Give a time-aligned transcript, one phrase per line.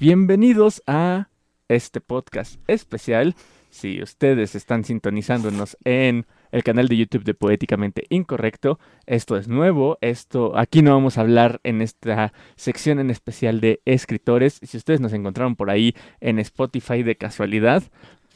[0.00, 1.28] Bienvenidos a
[1.66, 3.34] este podcast especial.
[3.68, 9.98] Si ustedes están sintonizándonos en el canal de YouTube de Poéticamente Incorrecto, esto es nuevo.
[10.00, 14.60] Esto aquí no vamos a hablar en esta sección en especial de escritores.
[14.62, 17.82] Si ustedes nos encontraron por ahí en Spotify de casualidad,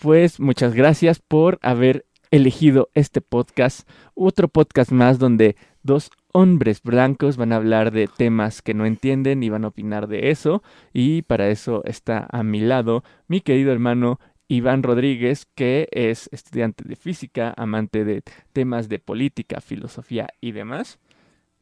[0.00, 5.54] pues muchas gracias por haber elegido este podcast, otro podcast más donde
[5.84, 10.08] dos hombres blancos van a hablar de temas que no entienden y van a opinar
[10.08, 10.62] de eso.
[10.92, 16.84] Y para eso está a mi lado mi querido hermano Iván Rodríguez, que es estudiante
[16.86, 20.98] de física, amante de temas de política, filosofía y demás.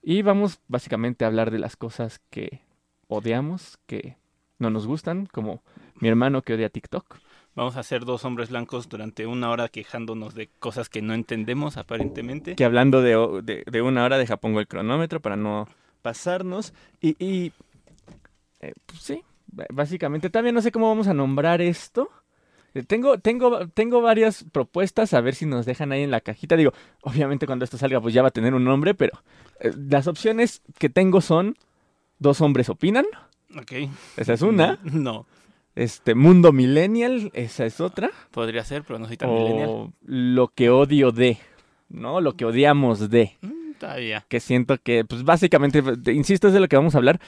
[0.02, 2.62] Y vamos básicamente a hablar de las cosas que
[3.06, 4.16] odiamos, que
[4.58, 5.62] no nos gustan, como
[5.96, 7.18] mi hermano que odia TikTok.
[7.60, 11.76] Vamos a ser dos hombres blancos durante una hora quejándonos de cosas que no entendemos
[11.76, 12.56] aparentemente.
[12.56, 15.68] Que hablando de, de, de una hora, deja pongo el cronómetro para no
[16.00, 16.72] pasarnos.
[17.02, 17.52] Y, y
[18.60, 19.22] eh, pues sí,
[19.68, 22.08] básicamente también no sé cómo vamos a nombrar esto.
[22.72, 26.56] Eh, Tengo, tengo, tengo varias propuestas, a ver si nos dejan ahí en la cajita.
[26.56, 29.20] Digo, obviamente cuando esto salga pues ya va a tener un nombre, pero
[29.60, 31.56] eh, las opciones que tengo son
[32.18, 33.04] Dos hombres opinan,
[33.58, 33.72] Ok.
[34.16, 34.78] esa es una.
[34.84, 35.26] No,
[35.74, 38.10] Este, Mundo Millennial, esa es otra.
[38.32, 39.68] podría ser, pero no soy tan millennial.
[39.68, 41.38] O Lo que odio de,
[41.88, 42.20] ¿no?
[42.20, 43.36] Lo que odiamos de.
[43.40, 44.24] Mm, todavía.
[44.28, 47.20] Que siento que, pues básicamente, te- insisto, es de lo que vamos a hablar.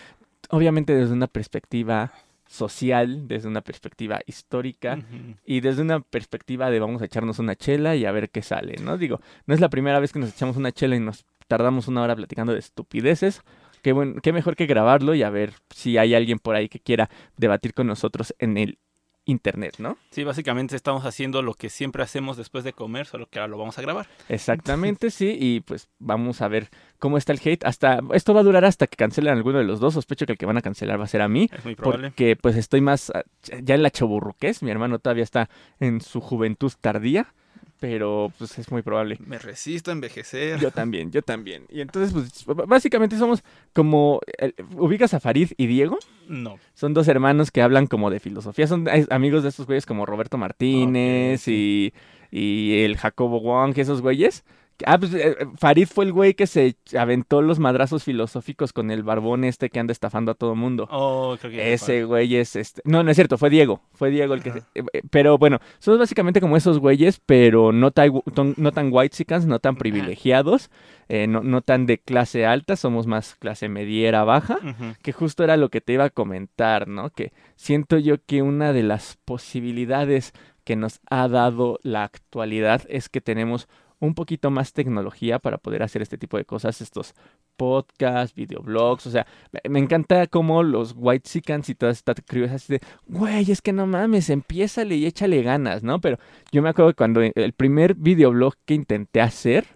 [0.50, 2.12] Obviamente desde una perspectiva
[2.46, 4.98] social, desde una perspectiva histórica.
[5.46, 8.74] Y desde una perspectiva de vamos a echarnos una chela y a ver qué sale,
[8.82, 8.98] ¿no?
[8.98, 12.02] Digo, no es la primera vez que nos echamos una chela y nos tardamos una
[12.02, 13.40] hora platicando de estupideces.
[13.82, 16.80] Qué, buen, qué mejor que grabarlo y a ver si hay alguien por ahí que
[16.80, 18.78] quiera debatir con nosotros en el
[19.24, 19.98] internet, ¿no?
[20.10, 23.58] Sí, básicamente estamos haciendo lo que siempre hacemos después de comer, solo que ahora lo
[23.58, 24.06] vamos a grabar.
[24.28, 27.64] Exactamente, sí, y pues vamos a ver cómo está el hate.
[27.64, 29.94] Hasta esto va a durar hasta que cancelen alguno de los dos.
[29.94, 31.48] Sospecho que el que van a cancelar va a ser a mí.
[31.52, 32.08] Es muy probable.
[32.08, 33.22] Porque pues estoy más ah,
[33.62, 34.62] ya en la chaburruquez.
[34.62, 37.34] Mi hermano todavía está en su juventud tardía.
[37.82, 39.18] Pero pues es muy probable.
[39.26, 40.60] Me resisto a envejecer.
[40.60, 41.64] Yo también, yo también.
[41.68, 44.20] Y entonces, pues, básicamente somos como.
[44.38, 45.98] eh, ¿Ubicas a Farid y Diego?
[46.28, 46.60] No.
[46.74, 48.68] Son dos hermanos que hablan como de filosofía.
[48.68, 51.92] Son amigos de estos güeyes como Roberto Martínez Ok, sí.
[52.30, 54.44] y, y el Jacobo Wong, esos güeyes.
[54.86, 59.02] Ah, pues eh, Farid fue el güey que se aventó los madrazos filosóficos con el
[59.02, 60.88] barbón este que anda estafando a todo mundo.
[60.90, 62.82] Oh, creo que Ese güey es este.
[62.84, 63.80] No, no es cierto, fue Diego.
[63.92, 64.52] Fue Diego el que.
[64.52, 68.10] Se- eh, eh, Pero bueno, somos básicamente como esos güeyes, pero no tan,
[68.56, 69.16] no tan white
[69.46, 70.70] no tan privilegiados,
[71.08, 74.58] eh, no, no tan de clase alta, somos más clase mediera baja.
[75.02, 77.10] Que justo era lo que te iba a comentar, ¿no?
[77.10, 80.32] Que siento yo que una de las posibilidades
[80.64, 83.68] que nos ha dado la actualidad es que tenemos
[84.02, 87.14] un poquito más tecnología para poder hacer este tipo de cosas, estos
[87.56, 89.26] podcasts, videoblogs, o sea,
[89.68, 91.28] me- encanta cómo los white
[91.68, 95.82] y todas estas crews así de, güey, es que no mames, empiézale y échale ganas,
[95.84, 96.00] ¿no?
[96.00, 96.18] Pero
[96.50, 99.66] yo me acuerdo que cuando el primer videoblog que intenté hacer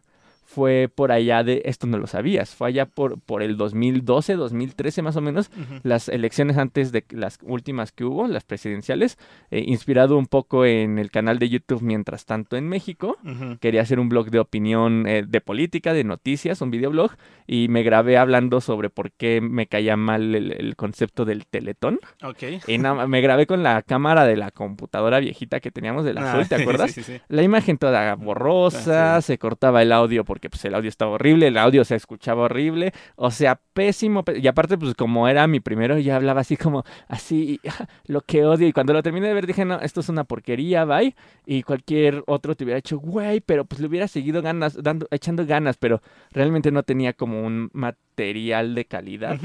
[0.56, 5.02] fue por allá de, esto no lo sabías, fue allá por, por el 2012, 2013
[5.02, 5.50] más o menos,
[5.82, 9.18] las elecciones antes de las últimas que hubo, las presidenciales,
[9.50, 13.18] eh, inspirado un poco en el canal de YouTube Mientras tanto en México.
[13.60, 17.10] Quería hacer un blog de opinión eh, de política, de noticias, un videoblog,
[17.46, 21.98] y me grabé hablando sobre por qué me caía mal el, el concepto del teletón.
[22.24, 22.42] Ok.
[22.66, 26.14] Y nada más, me grabé con la cámara de la computadora viejita que teníamos de
[26.14, 26.92] la Ah, azul, ¿te acuerdas?
[26.92, 27.20] Sí, sí, sí.
[27.28, 31.48] La imagen toda borrosa, Ah, se cortaba el audio porque pues el audio estaba horrible,
[31.48, 35.98] el audio se escuchaba horrible, o sea, pésimo, y aparte pues como era mi primero,
[35.98, 37.60] ya hablaba así como, así,
[38.06, 40.84] lo que odio, y cuando lo terminé de ver dije, no, esto es una porquería,
[40.84, 41.14] bye,
[41.46, 45.44] y cualquier otro te hubiera hecho, güey, pero pues le hubiera seguido ganas, dando, echando
[45.46, 46.00] ganas, pero
[46.32, 49.38] realmente no tenía como un material de calidad,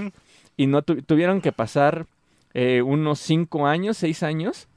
[0.57, 2.06] y no tu- tuvieron que pasar
[2.53, 4.68] eh, unos cinco años, seis años,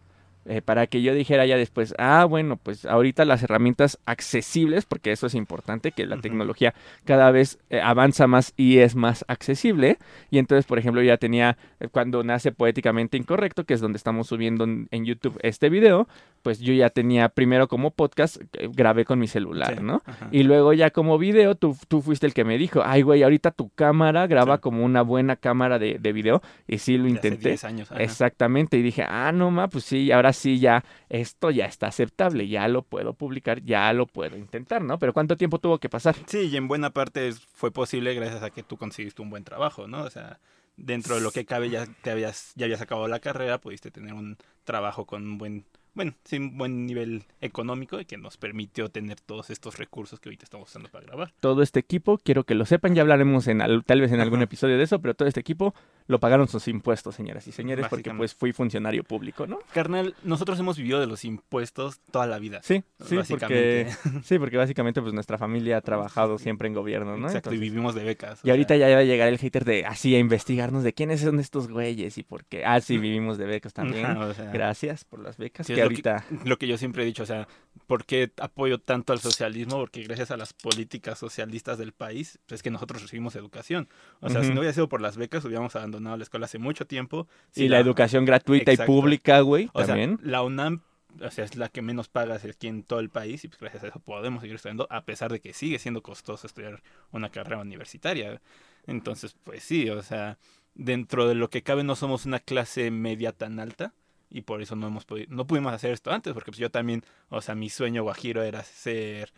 [0.47, 5.13] eh, para que yo dijera ya después, ah, bueno, pues ahorita las herramientas accesibles, porque
[5.13, 6.75] eso es importante, que la tecnología
[7.05, 9.99] cada vez eh, avanza más y es más accesible.
[10.31, 14.27] Y entonces, por ejemplo, ya tenía, eh, cuando nace Poéticamente Incorrecto, que es donde estamos
[14.27, 16.09] subiendo en, en YouTube este video,
[16.43, 18.37] pues yo ya tenía primero como podcast,
[18.75, 20.03] grabé con mi celular, Sí, ¿no?
[20.31, 23.51] Y luego ya como video, tú, tú fuiste el que me dijo, ay, güey, ahorita
[23.51, 24.61] tu cámara graba Sí.
[24.61, 26.43] como una buena cámara de, de video.
[26.69, 27.49] Y sí lo hace intenté.
[27.51, 27.91] 10 años.
[27.91, 28.03] ajá.
[28.03, 32.47] Exactamente, y dije, ah, no, ma, pues sí, ahora sí ya, esto ya está aceptable,
[32.49, 34.99] ya lo puedo publicar, ya lo puedo intentar, ¿no?
[34.99, 36.15] Pero ¿cuánto tiempo tuvo que pasar?
[36.27, 39.89] Sí, y en buena parte fue posible gracias a que tú conseguiste un buen trabajo,
[39.89, 40.03] ¿no?
[40.03, 40.39] O sea,
[40.77, 44.13] dentro de lo que cabe ya te habías ya habías acabado la carrera, pudiste tener
[44.15, 45.65] un trabajo con un buen
[45.97, 50.29] bueno, sí, un buen nivel económico y que nos permitió tener todos estos recursos que
[50.29, 51.33] ahorita estamos usando para grabar.
[51.39, 54.39] Todo este equipo, quiero que lo sepan, ya hablaremos en al- tal vez en algún
[54.41, 54.45] Ajá.
[54.47, 55.73] episodio de eso, pero todo este equipo
[56.07, 59.59] lo pagaron sus impuestos, señoras y señores, porque pues fui funcionario público, ¿no?
[59.73, 62.61] Carnal, nosotros hemos vivido de los impuestos toda la vida.
[62.63, 63.97] Sí, sí, porque, Básicamente.
[64.25, 67.27] sí, porque básicamente pues nuestra familia ha trabajado siempre en gobierno, ¿no?
[67.27, 68.41] Exacto, y vivimos de becas.
[68.45, 71.21] y ahorita sea, ya va a llegar el hater de así a investigarnos de quiénes
[71.21, 72.65] son estos güeyes y por qué.
[72.65, 74.05] Ah, sí, vivimos de becas también.
[74.07, 75.67] ajá, o sea, Gracias por las becas.
[75.67, 76.25] Sí, que es lo que- ahorita.
[76.45, 77.49] lo que yo siempre he dicho, o sea,
[77.87, 79.79] ¿por qué apoyo tanto al socialismo?
[79.79, 83.89] Porque gracias a las políticas socialistas del país, pues es que nosotros recibimos educación.
[84.21, 86.87] O sea, si no hubiera sido por las becas, hubiéramos abandonado la escuela hace mucho
[86.87, 87.29] tiempo.
[87.55, 88.93] Y la educación gratuita Exacto.
[88.93, 90.19] y pública, güey, también.
[90.19, 90.83] sea, la UNAM,
[91.21, 93.85] o sea, es la que menos pagas aquí en todo el país y pues gracias
[93.85, 96.83] a eso podemos seguir estudiando, a pesar de que sigue siendo costoso estudiar
[97.13, 98.41] una carrera universitaria.
[98.87, 100.39] Entonces, pues sí, o sea,
[100.75, 103.95] dentro de lo que cabe no somos una clase media tan alta
[104.35, 107.03] y por eso no hemos podido, no pudimos hacer esto antes, porque pues yo también,
[107.31, 109.33] o sea, mi sueño guajiro era ser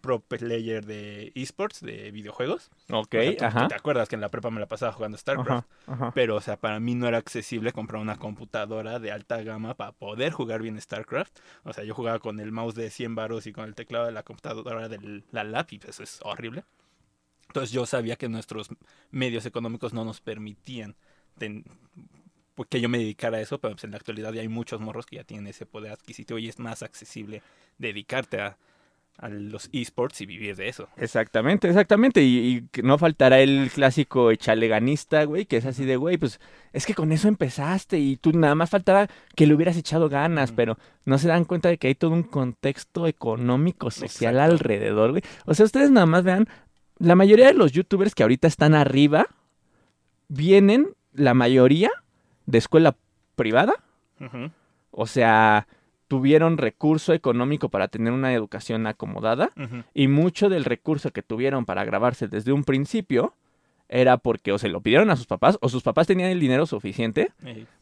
[0.00, 2.70] pro player de esports, de videojuegos.
[2.90, 3.68] ok, O sea, tú- tú ajá.
[3.68, 5.66] ¿Te acuerdas que en la prepa me la pasaba jugando StarCraft?
[5.86, 6.12] Ajá, ajá.
[6.14, 9.90] Pero, o sea, para mí no era accesible comprar una computadora de alta gama para
[9.92, 11.36] poder jugar bien StarCraft.
[11.64, 14.12] O sea, yo jugaba con el mouse de 100 baros y con el teclado de
[14.12, 16.62] la computadora de la lap y pues es horrible.
[17.48, 18.68] Entonces yo sabía que nuestros
[19.10, 20.94] medios económicos no nos permitían
[21.38, 21.64] ten-
[22.64, 25.06] que yo me dedicara a eso, pero pues, en la actualidad ya hay muchos morros
[25.06, 27.42] que ya tienen ese poder adquisitivo y es más accesible
[27.78, 28.56] dedicarte a,
[29.18, 30.88] a los esports y vivir de eso.
[30.96, 32.22] Exactamente, exactamente.
[32.22, 36.40] Y, no faltará el clásico echaleganista, güey, que es así de, güey, pues
[36.72, 40.52] es que con eso empezaste y tú nada más faltaba que le hubieras echado ganas,
[40.52, 44.52] pero no se dan cuenta de que hay todo un contexto económico, social Exacto.
[44.52, 45.22] alrededor, güey.
[45.46, 46.48] O sea, ustedes nada más vean,
[46.98, 49.26] la mayoría de los youtubers que ahorita están arriba
[50.28, 51.90] vienen, la mayoría,
[52.46, 52.96] de escuela
[53.34, 53.74] privada.
[54.90, 55.66] O sea,
[56.08, 59.50] tuvieron recurso económico para tener una educación acomodada.
[59.92, 63.34] Y mucho del recurso que tuvieron para grabarse desde un principio
[63.88, 66.66] era porque o se lo pidieron a sus papás o sus papás tenían el dinero
[66.66, 67.30] suficiente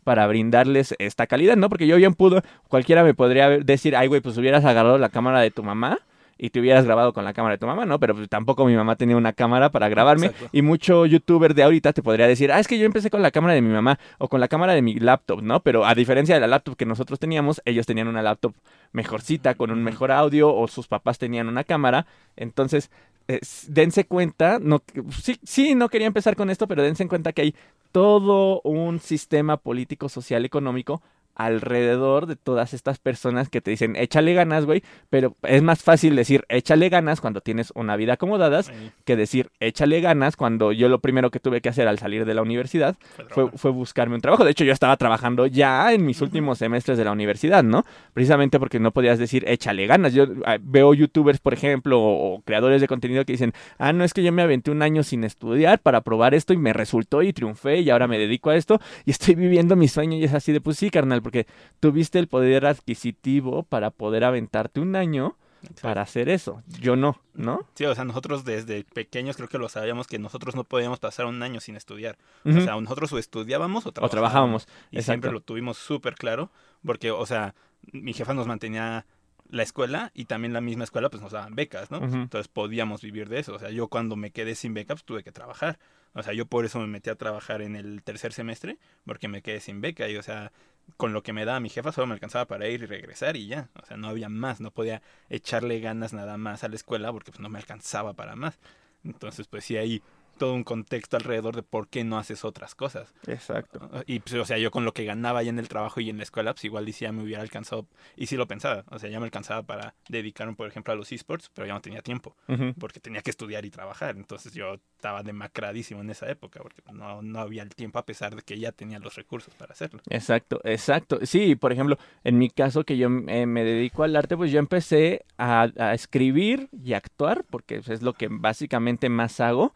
[0.05, 1.71] para brindarles esta calidad, ¿no?
[1.71, 5.41] Porque yo bien pudo, cualquiera me podría decir, ay, güey, pues hubieras agarrado la cámara
[5.41, 6.01] de tu mamá
[6.39, 7.99] y te hubieras grabado con la cámara de tu mamá, ¿no?
[8.01, 10.27] Pero pues, tampoco mi mamá tenía una cámara para grabarme.
[10.27, 10.49] Exacto.
[10.53, 13.31] Y mucho youtuber de ahorita te podría decir, ah, es que yo empecé con la
[13.31, 15.61] cámara de mi mamá o con la cámara de mi laptop, ¿no?
[15.61, 18.55] Pero a diferencia de la laptop que nosotros teníamos, ellos tenían una laptop
[18.93, 22.07] mejorcita, con un mejor audio, o sus papás tenían una cámara.
[22.37, 22.91] Entonces,
[23.29, 24.83] eh, dense cuenta, no,
[25.23, 27.55] sí, sí, no quería empezar con esto, pero dense cuenta que hay
[27.93, 31.01] todo un sistema político, social, económico
[31.35, 36.17] alrededor de todas estas personas que te dicen, échale ganas, güey, pero es más fácil
[36.17, 38.93] decir, échale ganas cuando tienes una vida acomodadas Ey.
[39.05, 42.35] que decir, échale ganas cuando yo lo primero que tuve que hacer al salir de
[42.35, 43.59] la universidad Fue fue, trabajar.
[43.59, 44.45] fue buscarme un trabajo.
[44.45, 47.85] De hecho, yo estaba trabajando ya en mis últimos semestres de la universidad, ¿no?
[48.13, 50.13] Precisamente porque no podías decir, échale ganas.
[50.15, 54.05] Yo ah, veo youtubers, por ejemplo, o, o creadores de contenido que dicen, ah, no,
[54.05, 57.23] es que yo me aventé un año sin estudiar para probar esto y me resultó
[57.23, 60.35] y triunfé y ahora me dedico a esto y estoy viviendo mi sueño y es
[60.35, 61.49] así de, pues sí, carnal, porque
[61.81, 65.83] tuviste el poder adquisitivo para poder aventarte un año Exacto.
[65.83, 66.63] para hacer eso.
[66.81, 67.67] Yo no, ¿no?
[67.75, 71.27] Sí, o sea, nosotros desde pequeños creo que lo sabíamos que nosotros no podíamos pasar
[71.27, 72.17] un año sin estudiar.
[72.45, 74.13] O sea, nosotros o estudiábamos o o trabajábamos.
[74.13, 74.69] trabajábamos.
[74.93, 75.05] Y exacto.
[75.05, 76.51] siempre lo tuvimos súper claro,
[76.85, 77.55] porque, o sea,
[77.93, 79.07] mi jefa nos mantenía
[79.51, 81.99] la escuela y también la misma escuela pues nos daban becas, ¿no?
[81.99, 83.55] Entonces podíamos vivir de eso.
[83.55, 85.79] O sea, yo cuando me quedé sin beca pues tuve que trabajar.
[86.15, 89.43] O sea, yo por eso me metí a trabajar en el tercer semestre, porque me
[89.43, 90.53] quedé sin beca y, o sea,
[90.97, 93.47] con lo que me daba mi jefa solo me alcanzaba para ir y regresar y
[93.47, 93.69] ya.
[93.83, 97.31] O sea, no había más, no podía echarle ganas nada más a la escuela porque
[97.33, 98.59] pues no me alcanzaba para más.
[99.05, 100.03] Entonces, pues sí hay
[100.35, 103.15] todo un contexto alrededor de por qué no haces otras cosas.
[103.27, 103.91] Exacto.
[104.07, 106.17] Y pues, o sea, yo con lo que ganaba ya en el trabajo y en
[106.17, 107.87] la escuela, pues igual decía me hubiera alcanzado,
[108.17, 111.13] y sí lo pensaba, o sea, ya me alcanzaba para dedicarme, por ejemplo, a los
[111.13, 112.37] esports, pero ya no tenía tiempo,
[112.79, 117.23] porque tenía que estudiar y trabajar, entonces yo estaba demacradísimo en esa época, porque no,
[117.23, 120.01] no había el tiempo a pesar de que ya tenía los recursos para hacerlo.
[120.09, 121.19] Exacto, exacto.
[121.23, 124.59] Sí, por ejemplo, en mi caso que yo eh, me dedico al arte, pues yo
[124.59, 129.75] empecé a, a escribir y actuar, porque pues, es lo que básicamente más hago,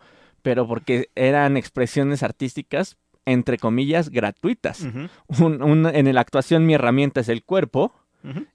[0.49, 4.81] pero porque eran expresiones artísticas, entre comillas, gratuitas.
[4.81, 7.93] Ujú, Un- un- en la actuación mi herramienta es el cuerpo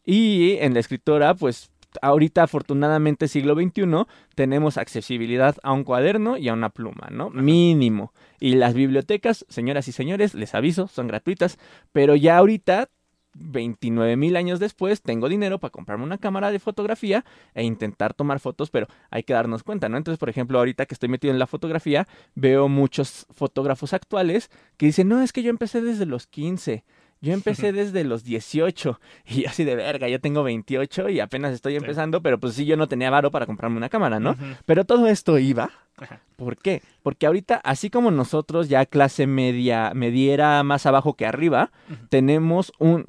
[0.03, 1.69] y en la escritura, pues
[2.01, 7.29] ahorita afortunadamente siglo XXI tenemos accesibilidad a un cuaderno y a una pluma, ¿no?
[7.29, 8.11] Mínimo.
[8.39, 11.59] Y las bibliotecas, señoras y señores, les aviso, son gratuitas,
[11.91, 12.89] pero ya ahorita
[13.33, 18.39] 29 mil años después, tengo dinero para comprarme una cámara de fotografía e intentar tomar
[18.39, 19.97] fotos, pero hay que darnos cuenta, ¿no?
[19.97, 24.87] Entonces, por ejemplo, ahorita que estoy metido en la fotografía, veo muchos fotógrafos actuales que
[24.87, 26.83] dicen, no, es que yo empecé desde los 15.
[27.21, 31.75] Yo empecé desde los 18 y así de verga, ya tengo 28 y apenas estoy
[31.75, 34.35] empezando, pero pues sí, yo no tenía varo para comprarme una cámara, ¿no?
[34.65, 35.71] Pero todo esto iba.
[35.97, 36.21] Ajá.
[36.35, 36.81] ¿Por qué?
[37.03, 41.71] Porque ahorita, así como nosotros ya clase media, mediera más abajo que arriba,
[42.09, 43.05] tenemos un,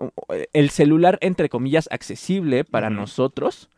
[0.53, 3.71] el celular, entre comillas, accesible para nosotros.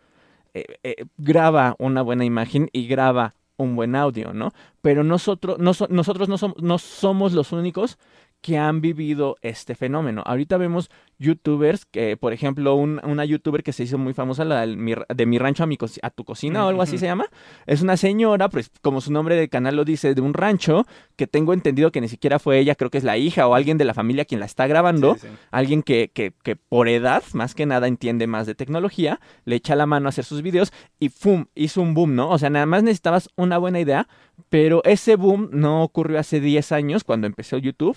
[0.55, 4.53] eh, eh, graba una buena imagen y graba un buen audio, ¿no?
[4.83, 7.99] Pero nosotros no, so- nosotros no, no somos los únicos
[8.43, 10.23] que han vivido este fenómeno.
[10.25, 10.89] Ahorita vemos
[11.19, 14.95] youtubers que, por ejemplo, un- una youtuber que se hizo muy famosa, la del mi
[15.15, 17.27] de mi rancho a, mi a tu cocina o algo así se llama,
[17.67, 21.27] es una señora, pues como su nombre de canal lo dice, de un rancho, que
[21.27, 23.85] tengo entendido que ni siquiera fue ella, creo que es la hija o alguien de
[23.85, 25.29] la familia quien la está grabando, Sí, sí.
[25.51, 29.75] alguien que, que, que por edad, más que nada, entiende más de tecnología, le echa
[29.75, 31.47] la mano a hacer sus videos y ¡fum!
[31.55, 32.29] hizo un boom, ¿no?
[32.31, 34.07] O sea, nada más necesitabas una buena idea,
[34.51, 37.97] pero ese boom no ocurrió hace 10 años cuando empezó YouTube,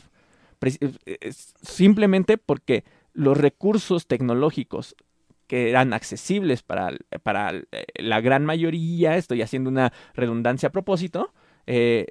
[1.62, 4.96] simplemente porque los recursos tecnológicos
[5.48, 6.92] que eran accesibles para,
[7.24, 11.34] para eh, la gran mayoría, estoy haciendo una redundancia a propósito,
[11.66, 12.08] eh,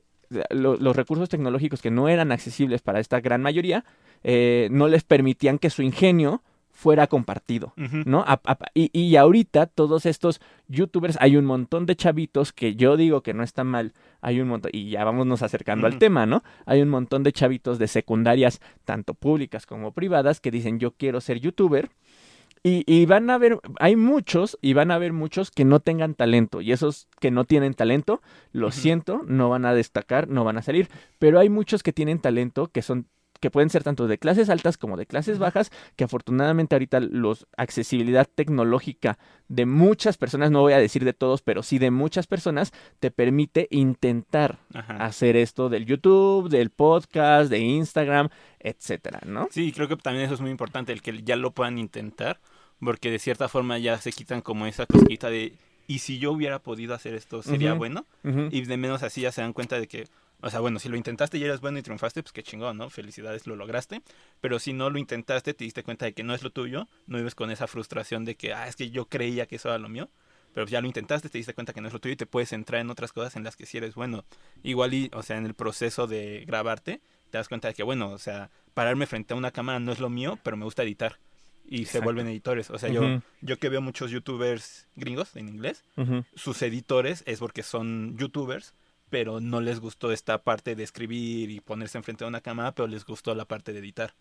[0.51, 3.85] lo- los recursos tecnológicos que no eran accesibles para esta gran mayoría,
[4.25, 6.43] eh, no les permitían que su ingenio
[6.79, 7.73] fuera compartido.
[8.07, 8.21] ¿no?
[8.21, 12.97] A- a- y, y ahorita todos estos youtubers, hay un montón de chavitos que yo
[12.97, 16.45] digo que no está mal, hay un montón, y ya vámonos acercando al tema, ¿no?
[16.67, 21.21] Hay un montón de chavitos de secundarias, tanto públicas como privadas, que dicen yo quiero
[21.21, 21.91] ser youtuber.
[22.63, 26.15] Y, y van a ver, hay muchos, y van a haber muchos que no tengan
[26.15, 26.61] talento.
[26.61, 28.21] Y esos que no tienen talento,
[28.53, 30.89] lo siento, no van a destacar, no van a salir.
[31.19, 33.07] Pero hay muchos que tienen talento, que son
[33.41, 37.47] que pueden ser tanto de clases altas como de clases bajas, que afortunadamente ahorita los
[37.57, 39.19] accesibilidad tecnológica
[39.49, 43.11] de muchas personas, no voy a decir de todos, pero sí de muchas personas, te
[43.11, 44.97] permite intentar Ajá.
[44.97, 48.29] hacer esto del YouTube, del podcast, de Instagram,
[48.61, 49.49] etcétera, ¿no?
[49.51, 52.41] Sí, creo que también eso es muy importante, el que ya lo puedan intentar,
[52.81, 55.55] porque de cierta forma ya se quitan como esa cosquita de,
[55.87, 58.05] y si yo hubiera podido hacer esto, sería bueno,
[58.51, 60.07] y de menos así ya se dan cuenta de que,
[60.41, 62.91] o sea, bueno, si lo intentaste y eres bueno y triunfaste, pues qué chingón, ¿no?
[62.91, 64.03] Felicidades, lo lograste,
[64.41, 67.19] pero si no lo intentaste, te diste cuenta de que no es lo tuyo, no
[67.19, 69.89] vives con esa frustración de que, ah, es que yo creía que eso era lo
[69.89, 70.09] mío.
[70.55, 72.53] Pero ya lo intentaste, te diste cuenta que no es lo tuyo y te puedes
[72.53, 74.25] entrar en otras cosas en las que sí eres bueno.
[74.63, 78.11] Igual y, o sea, en el proceso de grabarte, te das cuenta de que, bueno,
[78.11, 81.19] o sea, pararme frente a una cámara no es lo mío, pero me gusta editar.
[81.69, 82.71] Y se vuelven editores.
[82.71, 83.23] O sea, yo, Ujú.
[83.43, 85.85] yo que veo muchos youtubers gringos en inglés,
[86.35, 88.73] sus editores es porque son youtubers,
[89.11, 92.87] pero no les gustó esta parte de escribir y ponerse enfrente de una cámara, pero
[92.87, 94.15] les gustó la parte de editar.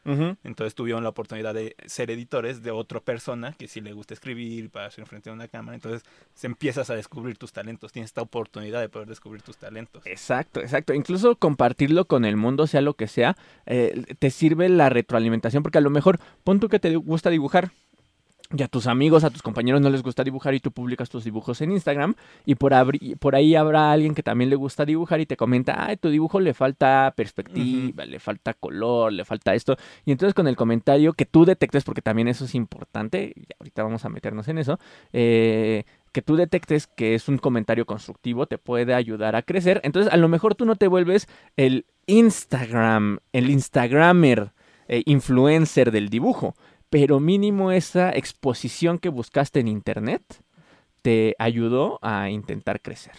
[0.44, 4.70] Entonces tuvieron la oportunidad de ser editores de otra persona que sí le gusta escribir
[4.70, 5.76] para hacer enfrente de una cámara.
[5.76, 6.04] Entonces
[6.34, 7.92] se empiezas a descubrir tus talentos.
[7.92, 10.06] Tienes esta oportunidad de poder descubrir tus talentos.
[10.06, 10.94] Exacto, exacto.
[10.94, 15.78] Incluso compartirlo con el mundo, sea lo que sea, eh, te sirve la retroalimentación, porque
[15.78, 17.72] a lo mejor, pon tú que te gusta dibujar.
[18.56, 21.26] Y a tus amigos, a tus compañeros no les gusta dibujar y tú publicas tus
[21.26, 22.72] dibujos en Instagram y por,
[23.20, 26.40] por ahí habrá alguien que también le gusta dibujar y te comenta, ay, tu dibujo
[26.40, 29.76] le falta perspectiva, le falta color, le falta esto.
[30.06, 33.84] Y entonces con el comentario que tú detectes, porque también eso es importante, y ahorita
[33.84, 34.80] vamos a meternos en eso,
[35.12, 39.82] eh, que tú detectes que es un comentario constructivo te puede ayudar a crecer.
[39.84, 41.28] Entonces, a lo mejor tú no te vuelves
[41.58, 44.54] el Instagram, el Instagramer,
[44.88, 46.56] eh, influencer del dibujo,
[46.90, 50.24] pero mínimo esa exposición que buscaste en internet
[51.02, 53.16] te ayudó a intentar crecer.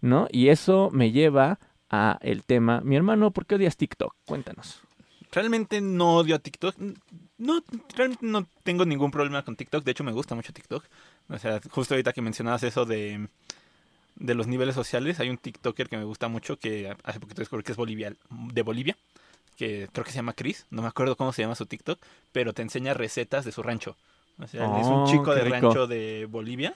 [0.00, 0.28] ¿no?
[0.30, 1.58] Y eso me lleva
[1.90, 4.14] a el tema, mi hermano, ¿por qué odias TikTok?
[4.26, 4.80] Cuéntanos.
[5.30, 6.74] Realmente no odio a TikTok.
[7.38, 7.62] No,
[7.94, 9.84] realmente no tengo ningún problema con TikTok.
[9.84, 10.84] De hecho, me gusta mucho TikTok.
[11.28, 13.28] O sea, justo ahorita que mencionabas eso de,
[14.16, 17.62] de los niveles sociales, hay un TikToker que me gusta mucho que hace poquito descubrí
[17.62, 18.96] que es Bolivia, de Bolivia,
[19.58, 20.66] que creo que se llama Chris.
[20.70, 21.98] No me acuerdo cómo se llama su TikTok,
[22.32, 23.96] pero te enseña recetas de su rancho.
[24.38, 25.54] O sea, es Oh, un chico qué de rico.
[25.54, 26.74] rancho de Bolivia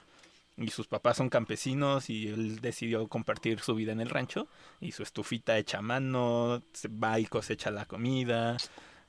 [0.59, 4.49] y sus papás son campesinos y él decidió compartir su vida en el rancho
[4.81, 6.63] y su estufita hecha a mano,
[7.03, 8.57] va y cosecha la comida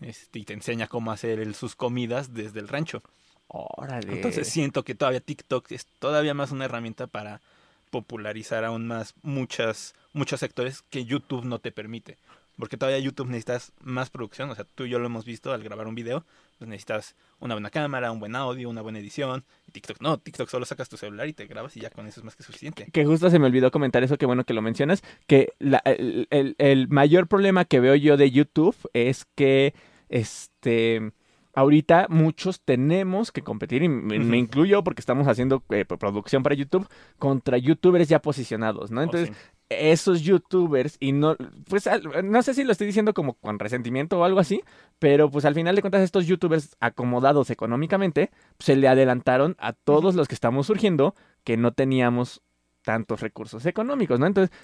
[0.01, 3.01] este, y te enseña cómo hacer sus comidas desde el rancho.
[3.47, 4.13] Órale.
[4.13, 7.41] Entonces siento que todavía TikTok es todavía más una herramienta para
[7.89, 12.17] popularizar aún más muchas, muchos sectores que YouTube no te permite.
[12.57, 14.49] Porque todavía YouTube necesitas más producción.
[14.51, 16.23] O sea, tú y yo lo hemos visto al grabar un video.
[16.59, 19.43] Pues necesitas una buena cámara, un buen audio, una buena edición.
[19.67, 22.19] Y TikTok no, TikTok solo sacas tu celular y te grabas y ya con eso
[22.19, 22.87] es más que suficiente.
[22.93, 26.27] que justo se me olvidó comentar eso, qué bueno que lo mencionas, que la- el,
[26.29, 29.73] el- el mayor problema que veo yo de YouTube es que,
[30.09, 31.11] este,
[31.55, 36.87] ahorita muchos tenemos que competir, y me, incluyo porque estamos haciendo eh, producción para YouTube,
[37.19, 39.01] contra youtubers ya posicionados, ¿no?
[39.01, 39.52] Oh, Entonces, sí.
[39.91, 41.35] Esos youtubers y no,
[41.69, 41.89] pues
[42.23, 44.63] no sé si lo estoy diciendo como con resentimiento o algo así,
[44.99, 49.73] pero pues al final de cuentas estos youtubers acomodados económicamente pues, se le adelantaron a
[49.73, 52.41] todos los que estamos surgiendo que no teníamos
[52.83, 54.27] tantos recursos económicos, ¿no?
[54.27, 54.55] Entonces,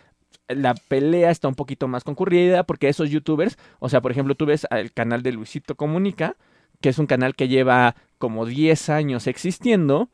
[0.47, 4.45] la pelea está un poquito más concurrida porque esos youtubers, o sea, por ejemplo, tú
[4.45, 6.35] ves el canal de Luisito Comunica,
[6.81, 10.09] que es un canal que lleva como 10 años existiendo,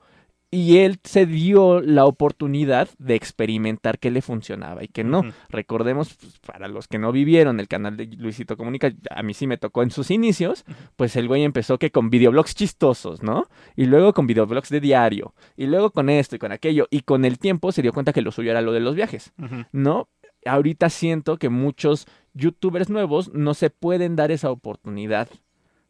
[0.55, 5.23] y él se dio la oportunidad de experimentar qué le funcionaba y qué no.
[5.49, 9.47] Recordemos, pues, para los que no vivieron el canal de Luisito Comunica, a mí sí
[9.47, 10.63] me tocó en sus inicios,
[10.95, 13.49] pues el güey empezó que con videoblogs chistosos, ¿no?
[13.75, 17.25] Y luego con videoblogs de diario, y luego con esto y con aquello, y con
[17.25, 19.33] el tiempo se dio cuenta que lo suyo era lo de los viajes,
[19.73, 20.07] ¿no?
[20.45, 25.27] Ahorita siento que muchos youtubers nuevos no se pueden dar esa oportunidad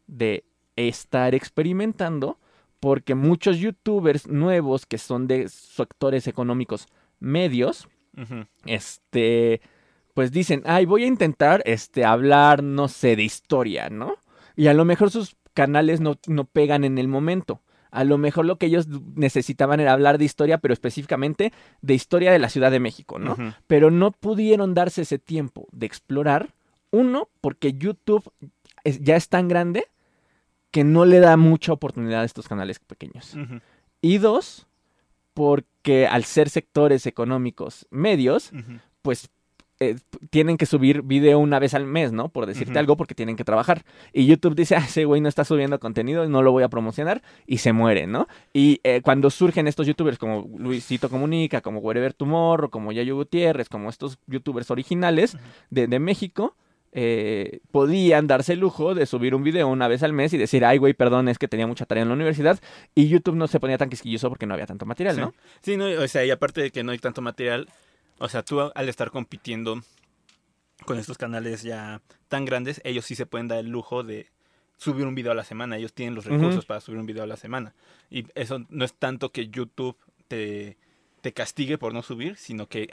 [0.07, 0.43] de
[0.75, 2.39] estar experimentando
[2.85, 6.85] porque muchos youtubers nuevos que son de sectores económicos
[7.19, 7.87] medios,
[8.67, 9.59] este,
[10.13, 14.17] pues dicen, ay, voy a intentar, este, hablar, no sé, de historia, ¿no?
[14.55, 17.63] Y a lo mejor sus canales no, no pegan en el momento.
[17.89, 22.31] A lo mejor lo que ellos necesitaban era hablar de historia, pero específicamente de historia
[22.31, 23.35] de la Ciudad de México, ¿no?
[23.65, 26.53] Pero no pudieron darse ese tiempo de explorar.
[26.91, 28.31] Uno, porque YouTube
[28.83, 29.87] ya es tan grande
[30.75, 33.37] que no le da mucha oportunidad a estos canales pequeños.
[34.01, 34.67] Y dos,
[35.33, 38.51] porque al ser sectores económicos medios,
[39.01, 39.29] pues
[39.79, 39.95] eh,
[40.31, 42.27] tienen que subir video una vez al mes, ¿no?
[42.27, 43.85] Por decirte algo, porque tienen que trabajar.
[44.11, 47.21] Y YouTube dice, ah, ese güey no está subiendo contenido, no lo voy a promocionar,
[47.47, 48.27] y se muere, ¿no?
[48.51, 53.69] Y eh, cuando surgen estos youtubers como Luisito Comunica, como Wherever Tomorrow, como Yayo Gutiérrez,
[53.69, 55.37] como estos youtubers originales
[55.69, 56.57] de, de México,
[56.97, 60.63] eh, podían darse el lujo de subir un video una vez al mes y decir,
[60.63, 62.57] ay, güey, perdón, es que tenía mucha tarea en la universidad.
[62.95, 65.33] Y YouTube no se ponía tan quisquilloso porque no había tanto material, ¿no?
[65.61, 67.67] Sí, no, o sea, y aparte de que no hay tanto material,
[68.17, 69.81] o sea, tú al estar compitiendo
[70.85, 74.27] con estos canales ya tan grandes, ellos sí se pueden dar el lujo de
[74.77, 75.75] subir un video a la semana.
[75.75, 77.75] Ellos tienen los recursos para subir un video a la semana.
[78.09, 79.97] Y eso no es tanto que YouTube
[80.29, 80.77] te,
[81.19, 82.87] te castigue por no subir, sino que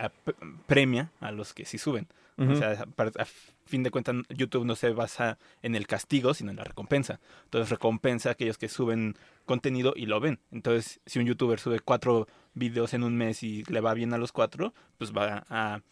[0.66, 2.08] premia a los que sí suben.
[2.38, 3.24] O sea, a
[3.66, 7.20] fin de cuentas, YouTube no se basa en el castigo, sino en la recompensa.
[7.44, 10.40] Entonces, recompensa a aquellos que suben contenido y lo ven.
[10.50, 14.18] Entonces, si un youtuber sube cuatro videos en un mes y le va bien a
[14.18, 15.82] los cuatro, pues va a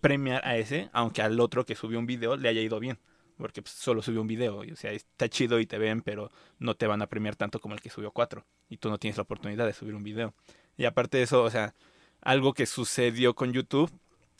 [0.00, 2.98] premiar a ese, aunque al otro que subió un video le haya ido bien.
[3.36, 4.58] Porque pues, solo subió un video.
[4.58, 7.74] O sea, está chido y te ven, pero no te van a premiar tanto como
[7.74, 8.44] el que subió cuatro.
[8.68, 10.34] Y tú no tienes la oportunidad de subir un video.
[10.76, 11.74] Y aparte de eso, o sea,
[12.20, 13.90] algo que sucedió con YouTube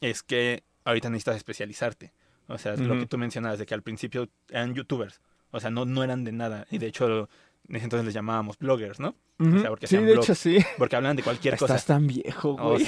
[0.01, 2.13] es que ahorita necesitas especializarte.
[2.47, 5.21] O sea, lo que tú mencionabas, de que al principio eran youtubers.
[5.51, 6.67] O sea, no, no eran de nada.
[6.71, 7.29] Y de hecho,
[7.69, 9.15] en ese entonces les llamábamos bloggers, ¿no?
[9.41, 10.59] o sea, porque sí, de hecho sí.
[10.79, 11.77] Porque hablan de cualquier cosa.
[11.77, 12.87] Estás tan viejo, oh, güey.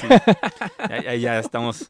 [0.89, 1.89] ya, ya, estamos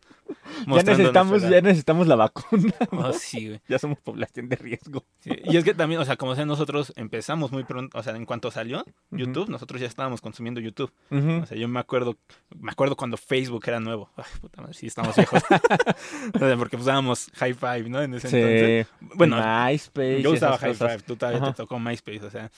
[0.68, 2.74] ya necesitamos, ya necesitamos la vacuna.
[2.92, 3.62] Oh, sí, güey.
[3.68, 5.06] Ya somos población de riesgo.
[5.26, 8.26] Y es que también, o sea, como sea, nosotros empezamos muy pronto, o sea, en
[8.26, 10.92] cuanto salió YouTube, nosotros ya estábamos consumiendo YouTube.
[11.10, 12.18] O sea, yo me acuerdo,
[12.60, 14.10] me acuerdo cuando Facebook era nuevo.
[14.16, 15.42] Ay, puta madre, sí, estamos viejos.
[16.34, 18.02] o sea, porque usábamos High Five, ¿no?
[18.02, 18.88] En ese entonces.
[19.16, 20.22] Bueno, MySpace.
[20.22, 22.52] Yo usaba High Five, tú todavía te tocó MySpace, o sea.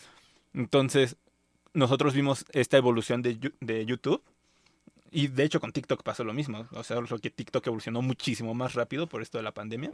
[0.53, 1.17] Entonces,
[1.73, 4.21] nosotros vimos esta evolución de, de YouTube.
[5.15, 6.65] Y de hecho con TikTok pasó lo mismo.
[6.71, 9.91] O sea, que TikTok evolucionó muchísimo más rápido por esto de la pandemia.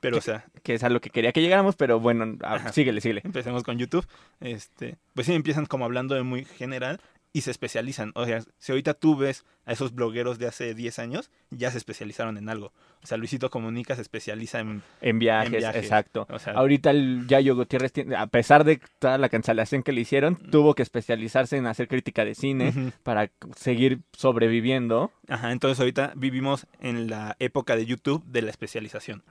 [0.00, 0.46] Pero, o sea.
[0.62, 2.38] Que es a lo que quería que llegáramos, pero bueno,
[2.72, 3.20] síguele, síguele.
[3.22, 4.06] Empecemos con YouTube.
[4.40, 7.00] Este, pues sí, empiezan como hablando de muy general
[7.32, 8.12] y se especializan.
[8.14, 11.78] O sea, si ahorita tú ves a esos blogueros de hace 10 años, ya se
[11.78, 12.72] especializaron en algo.
[13.02, 16.26] O sea, Luisito Comunica se especializa en, en, viajes, exacto.
[16.54, 20.82] ahorita el Yayo Gutiérrez, a pesar de toda la cancelación que le hicieron, tuvo que
[20.82, 25.10] especializarse en hacer crítica de cine para seguir sobreviviendo.
[25.28, 29.22] Ajá, entonces ahorita vivimos en la época de YouTube de la especialización.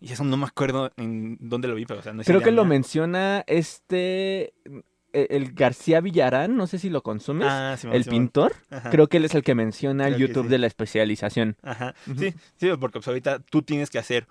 [0.00, 2.52] Y eso no me acuerdo en dónde lo vi, pero o sea, no Creo que
[2.52, 4.52] lo menciona este
[5.30, 8.54] el García Villarán, no sé si lo consumes, ah, el pintor,
[8.90, 11.56] creo que él es el que menciona el YouTube de la especialización.
[11.62, 14.26] Ajá, sí, sí, porque pues, ahorita tú tienes que hacer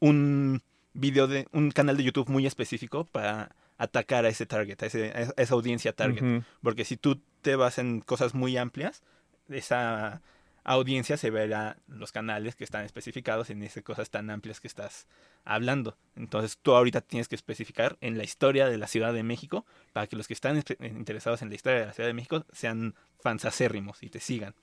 [0.00, 0.62] un
[0.94, 5.54] video de un canal de YouTube muy específico para atacar a ese target, a, esa
[5.54, 9.02] audiencia target, porque si tú te vas en cosas muy amplias,
[9.48, 10.22] esa
[10.64, 15.06] audiencia se verá los canales que están especificados en esas cosas tan amplias que estás
[15.44, 15.96] hablando.
[16.16, 20.06] Entonces tú ahorita tienes que especificar en la historia de la Ciudad de México para
[20.06, 23.44] que los que están interesados en la historia de la Ciudad de México sean fans
[23.44, 24.54] acérrimos y te sigan.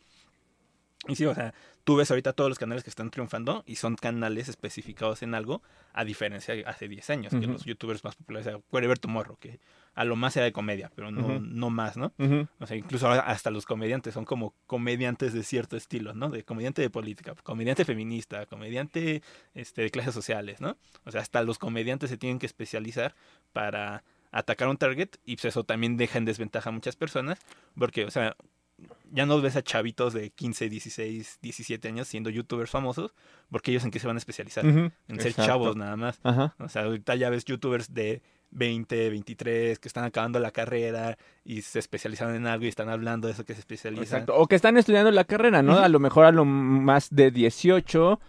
[1.08, 1.54] Y sí, o sea,
[1.86, 5.62] tú ves ahorita todos los canales que están triunfando y son canales especificados en algo,
[5.94, 9.60] a diferencia de hace 10 años, que los youtubers más populares, Wherever Tomorrow, que
[9.94, 12.14] a lo más sea de comedia, pero no, no más, ¿no?
[12.60, 16.30] O sea, incluso ahora hasta los comediantes son como comediantes de cierto estilo, ¿no?
[16.30, 19.22] De comediante de política, comediante feminista, comediante
[19.54, 20.78] este, de clases sociales, ¿no?
[21.06, 23.16] O sea, hasta los comediantes se tienen que especializar
[23.52, 27.40] para atacar un target y pues eso también deja en desventaja a muchas personas
[27.76, 28.36] porque, o sea,
[29.12, 33.14] ya no ves a chavitos de 15, 16, 17 años siendo youtubers famosos
[33.50, 35.46] porque ellos en qué se van a especializar, en ser Exacto.
[35.46, 36.20] chavos nada más.
[36.24, 36.56] Ajá.
[36.60, 41.62] O sea, ahorita ya ves youtubers de 20, 23 que están acabando la carrera y
[41.62, 44.04] se especializaron en algo y están hablando de eso que se especializan.
[44.04, 44.36] Exacto.
[44.36, 45.78] O que están estudiando la carrera, ¿no?
[45.78, 48.20] A lo mejor a lo más de 18,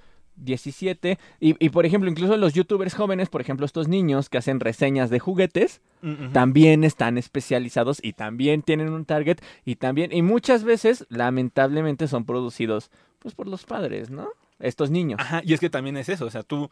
[0.41, 1.19] 17.
[1.41, 5.11] Y, y, por ejemplo, incluso los youtubers jóvenes, por ejemplo, estos niños que hacen reseñas
[5.11, 5.81] de juguetes,
[6.33, 12.25] también están especializados y también tienen un target y también, y muchas veces, lamentablemente, son
[12.25, 14.31] producidos pues por los padres, ¿no?
[14.59, 15.21] Estos niños.
[15.21, 16.71] Ajá, y es que también es eso, o sea, tú,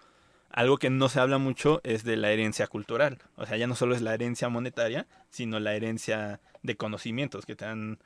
[0.51, 3.19] algo que no se habla mucho es de la herencia cultural.
[3.37, 7.55] O sea, ya no solo es la herencia monetaria, sino la herencia de conocimientos que
[7.55, 7.99] te dan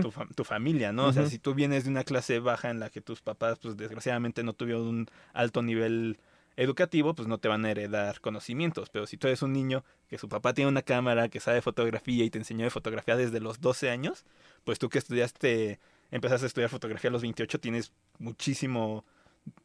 [0.00, 1.06] tu, fam- tu familia, ¿no?
[1.06, 3.76] O sea, si tú vienes de una clase baja en la que tus papás, pues
[3.76, 6.18] desgraciadamente no tuvieron un alto nivel
[6.56, 8.90] educativo, pues no te van a heredar conocimientos.
[8.90, 12.24] Pero si tú eres un niño que su papá tiene una cámara, que sabe fotografía
[12.24, 14.24] y te enseñó de fotografía desde los 12 años,
[14.64, 15.78] pues tú que estudiaste,
[16.10, 19.04] empezaste a estudiar fotografía a los 28, tienes muchísimo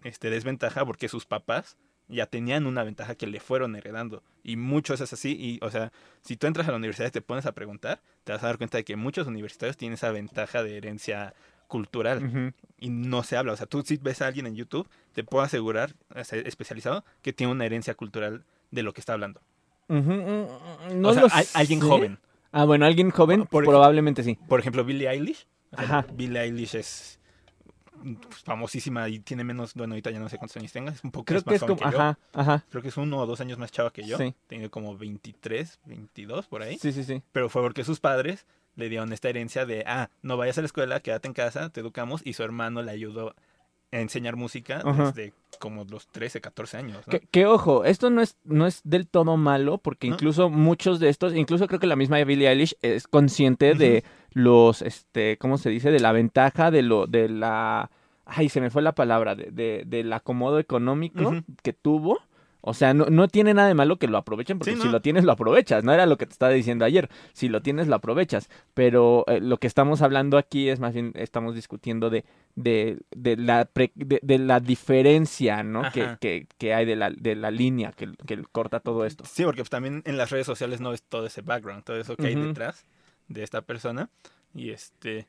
[0.04, 4.22] este, desventaja porque sus papás ya tenían una ventaja que le fueron heredando.
[4.44, 5.36] Y muchos es así.
[5.40, 5.92] Y, o sea,
[6.22, 8.58] si tú entras a la universidad y te pones a preguntar, te vas a dar
[8.58, 11.34] cuenta de que muchos universitarios tienen esa ventaja de herencia
[11.68, 13.54] cultural y no se habla.
[13.54, 15.96] O sea, tú si ves a alguien en YouTube, te puedo asegurar,
[16.32, 19.42] especializado, que tiene una herencia cultural de lo que está hablando.
[19.88, 20.48] Ujú, mm,
[21.02, 22.20] No o sea, lo hay- alguien joven.
[22.52, 24.38] Ah, bueno, alguien joven, Por probablemente sí.
[24.48, 25.46] Por ejemplo, Billie Eilish.
[25.72, 26.06] O sea, Ajá.
[26.14, 27.20] Billie Eilish es
[28.44, 31.26] famosísima y tiene menos, bueno, ahorita ya no sé cuántos años tenga, es un poco
[31.26, 32.02] Creo más que es joven como, que yo.
[32.02, 32.66] ajá, ajá.
[32.70, 34.18] Creo que es uno o dos años más chava que yo.
[34.18, 34.34] Sí.
[34.48, 36.78] Tiene como 23, 22 por ahí.
[36.78, 37.22] Sí, sí, sí.
[37.32, 40.66] Pero fue porque sus padres le dieron esta herencia de, ah, no vayas a la
[40.68, 42.22] escuela, quédate en casa, te educamos.
[42.26, 43.36] Y su hermano le ayudó
[43.92, 45.12] a enseñar música Ajá.
[45.12, 46.98] desde como los 13, 14 años.
[47.08, 47.12] ¿no?
[47.12, 50.16] Que, que, ojo, esto no es, no es del todo malo, porque ¿No?
[50.16, 54.04] incluso muchos de estos, incluso creo que la misma Billie Eilish es consciente de
[54.36, 55.90] los, este, ¿cómo se dice?
[55.90, 57.90] De la ventaja de lo, de la,
[58.26, 62.20] ay, se me fue la palabra, de, de, del acomodo económico que tuvo.
[62.68, 65.00] O sea, no, no tiene nada de malo que lo aprovechen, porque Sí, si lo
[65.00, 65.84] tienes, lo aprovechas.
[65.84, 67.10] No era lo que te estaba diciendo ayer.
[67.32, 68.50] Si lo tienes, lo aprovechas.
[68.74, 73.38] Pero eh, lo que estamos hablando aquí es más bien, estamos discutiendo de, de, de
[73.38, 75.84] la, pre- de, de la diferencia, ¿no?
[75.92, 79.24] Que, que, que hay de la, de la línea que, que corta todo esto.
[79.28, 82.16] Sí, porque pues, también en las redes sociales no ves todo ese background, todo eso
[82.18, 82.84] que hay detrás
[83.28, 84.10] de esta persona.
[84.54, 85.28] Y este.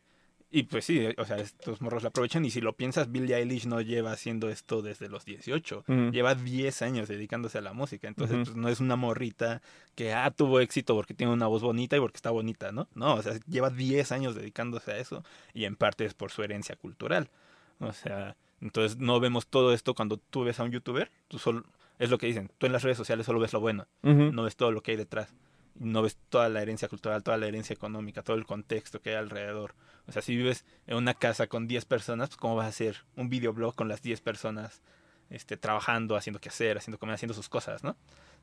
[0.49, 2.45] Y pues sí, o sea, estos morros lo aprovechan.
[2.45, 5.85] Y si lo piensas, Billie Eilish no lleva haciendo esto desde los 18.
[5.87, 6.11] Ujú.
[6.13, 8.07] Lleva 10 años dedicándose a la música.
[8.07, 9.61] Entonces, pues, no es una morrita
[9.97, 12.89] que ah, tuvo éxito porque tiene una voz bonita y porque está bonita, ¿no?
[12.95, 15.25] No, o sea, lleva 10 años dedicándose a eso.
[15.53, 17.29] Y en parte es por su herencia cultural.
[17.81, 21.11] O sea, entonces no vemos todo esto cuando tú ves a un youtuber.
[21.29, 21.65] Tú solo,
[21.99, 22.51] es lo que dicen.
[22.59, 24.97] Tú en las redes sociales solo ves lo bueno no ves todo lo que hay
[24.97, 25.35] detrás.
[25.79, 29.17] No ves toda la herencia cultural, toda la herencia económica, todo el contexto que hay
[29.17, 29.75] alrededor.
[30.07, 33.05] O sea, si vives en una casa con 10 personas, pues ¿cómo vas a hacer
[33.17, 34.81] un videoblog con las 10 personas
[35.31, 37.97] este, trabajando, haciendo qué hacer, haciendo comer, haciendo sus cosas, ¿no?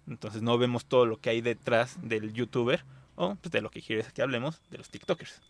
[0.07, 2.83] Entonces no vemos todo lo que hay detrás del youtuber
[3.15, 5.41] o pues, de lo que quieres que hablemos, de los TikTokers.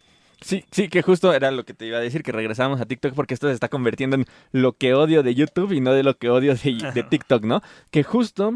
[0.42, 3.14] Sí, sí, que justo era lo que te iba a decir, que regresamos a TikTok
[3.14, 6.18] porque esto se está convirtiendo en lo que odio de YouTube y no de lo
[6.18, 7.04] que odio de, de.
[7.04, 7.62] TikTok, ¿no?
[7.92, 8.56] Que justo,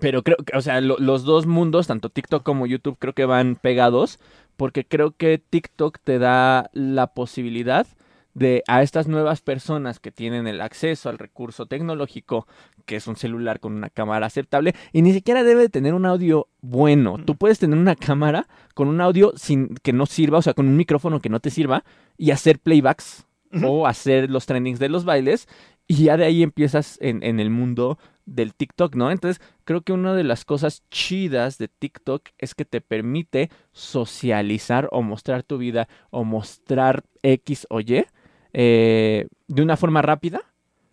[0.00, 3.24] pero creo que, o sea, lo- los dos mundos, tanto TikTok como YouTube, creo que
[3.24, 4.18] van pegados
[4.56, 7.86] porque creo que TikTok te da la posibilidad
[8.34, 12.46] de a estas nuevas personas que tienen el acceso al recurso tecnológico,
[12.86, 16.06] que es un celular con una cámara aceptable, y ni siquiera debe de tener un
[16.06, 17.18] audio bueno.
[17.24, 20.68] Tú puedes tener una cámara con un audio sin que no sirva, o sea, con
[20.68, 21.84] un micrófono que no te sirva,
[22.16, 23.26] y hacer playbacks
[23.64, 25.48] o hacer los trendings de los bailes,
[25.88, 27.98] y ya de ahí empiezas en, en el mundo
[28.34, 29.10] del TikTok, ¿no?
[29.10, 34.88] Entonces, creo que una de las cosas chidas de TikTok es que te permite socializar
[34.92, 38.04] o mostrar tu vida o mostrar X o Y
[38.52, 40.42] eh, de una forma rápida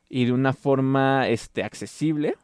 [0.09, 2.35] y de una forma este, accesible.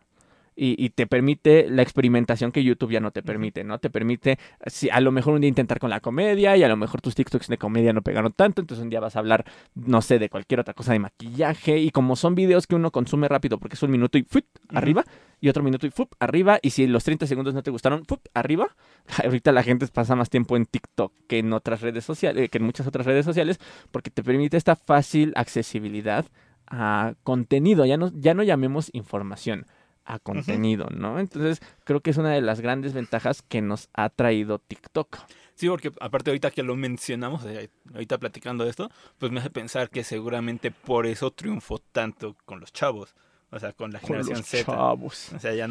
[0.64, 3.80] Y, y te permite la experimentación que YouTube ya no te permite, ¿no?
[3.80, 6.78] Te permite, si, a lo mejor un día intentar con la comedia y a lo
[6.78, 9.44] mejor tus TikToks de comedia no pegaron tanto, entonces un día vas a hablar,
[9.74, 13.28] no sé, de cualquier otra cosa de maquillaje y como son videos que uno consume
[13.28, 14.28] rápido porque es un minuto y
[14.70, 15.04] arriba
[15.40, 16.14] y otro minuto y ¡fup!
[16.20, 18.28] arriba y si los 30 segundos no te gustaron, ¡fup!
[18.36, 18.76] arriba.
[19.24, 22.64] Ahorita la gente pasa más tiempo en TikTok que en otras redes sociales, que en
[22.64, 26.28] muchas otras redes sociales porque te permite esta fácil accesibilidad
[26.68, 29.66] a contenido, ya no, ya no llamemos información,
[30.06, 31.20] a contenido, ¿no?
[31.20, 35.18] Entonces, creo que es una de las grandes ventajas que nos ha traído TikTok.
[35.56, 39.50] Sí, porque aparte ahorita que lo mencionamos, eh, ahorita platicando de esto, pues me hace
[39.50, 43.14] pensar que seguramente por eso triunfó tanto con los chavos,
[43.52, 44.66] o sea, con la Con generación los Z.
[44.66, 45.32] chavos.
[45.34, 45.68] O sea, ya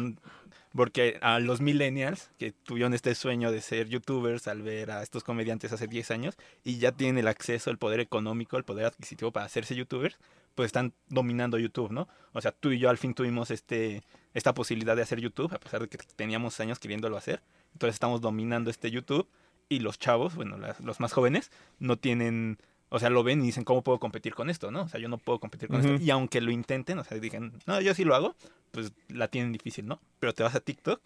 [0.73, 5.23] porque a los millennials que tuvieron este sueño de ser youtubers al ver a estos
[5.23, 9.31] comediantes hace 10 años y ya tienen el acceso, el poder económico, el poder adquisitivo
[9.31, 10.17] para hacerse youtubers,
[10.55, 12.07] pues están dominando YouTube, ¿no?
[12.33, 15.59] O sea, tú y yo al fin tuvimos este esta posibilidad de hacer YouTube a
[15.59, 17.41] pesar de que teníamos años queriéndolo hacer.
[17.73, 19.27] Entonces estamos dominando este YouTube
[19.69, 22.57] y los chavos, bueno, las- los más jóvenes no tienen
[22.93, 24.69] o sea, lo ven y dicen, ¿cómo puedo competir con esto?
[24.69, 24.81] ¿no?
[24.81, 25.93] O sea, yo no puedo competir con esto.
[26.03, 28.35] Y aunque lo intenten, o sea, digan, no, yo sí lo hago,
[28.71, 30.01] pues la tienen difícil, ¿no?
[30.19, 30.99] Pero te vas a TikTok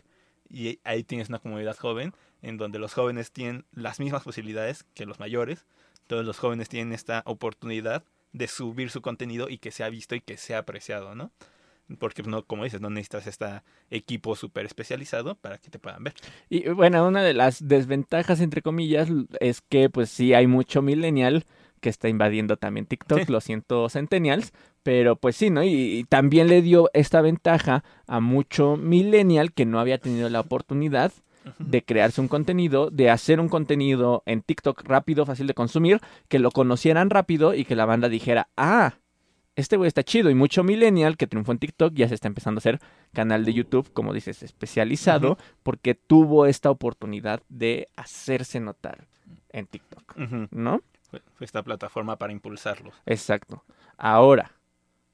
[0.50, 5.06] y ahí tienes una comunidad joven en donde los jóvenes tienen las mismas posibilidades que
[5.06, 5.68] los mayores.
[6.08, 10.22] Todos los jóvenes tienen esta oportunidad de subir su contenido y que sea visto y
[10.22, 11.30] que sea apreciado, ¿no?
[12.00, 13.46] Porque, no, como dices, no necesitas este
[13.92, 16.14] equipo súper especializado para que te puedan ver.
[16.50, 19.08] Y bueno, una de las desventajas, entre comillas,
[19.40, 21.46] es que pues sí hay mucho millennial
[21.82, 23.32] que está invadiendo también TikTok, Sí.
[23.32, 25.64] lo siento centennials, pero pues sí, ¿no?
[25.64, 25.70] Y,
[26.00, 31.12] y también le dio esta ventaja a mucho millennial que no había tenido la oportunidad
[31.60, 36.40] de crearse un contenido, de hacer un contenido en TikTok rápido, fácil de consumir, que
[36.40, 38.96] lo conocieran rápido y que la banda dijera, ah,
[39.56, 40.30] este güey está chido.
[40.30, 42.80] Y mucho millennial que triunfó en TikTok ya se está empezando a hacer
[43.14, 49.08] canal de YouTube, como dices, especializado, porque tuvo esta oportunidad de hacerse notar
[49.50, 50.16] en TikTok.
[50.52, 50.82] ¿no?
[51.10, 52.94] Fue, fue esta plataforma para impulsarlos.
[53.06, 53.64] Exacto.
[53.98, 54.52] Ahora,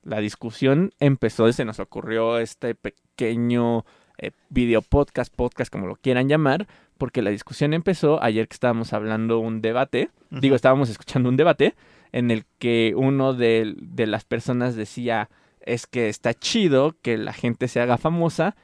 [0.03, 3.85] la discusión empezó, se nos ocurrió este pequeño
[4.17, 8.93] eh, video podcast, podcast, como lo quieran llamar, porque la discusión empezó ayer que estábamos
[8.93, 11.75] hablando un debate, digo, estábamos escuchando un debate
[12.11, 15.29] en el que uno de, de las personas decía,
[15.61, 18.55] es que está chido que la gente se haga famosa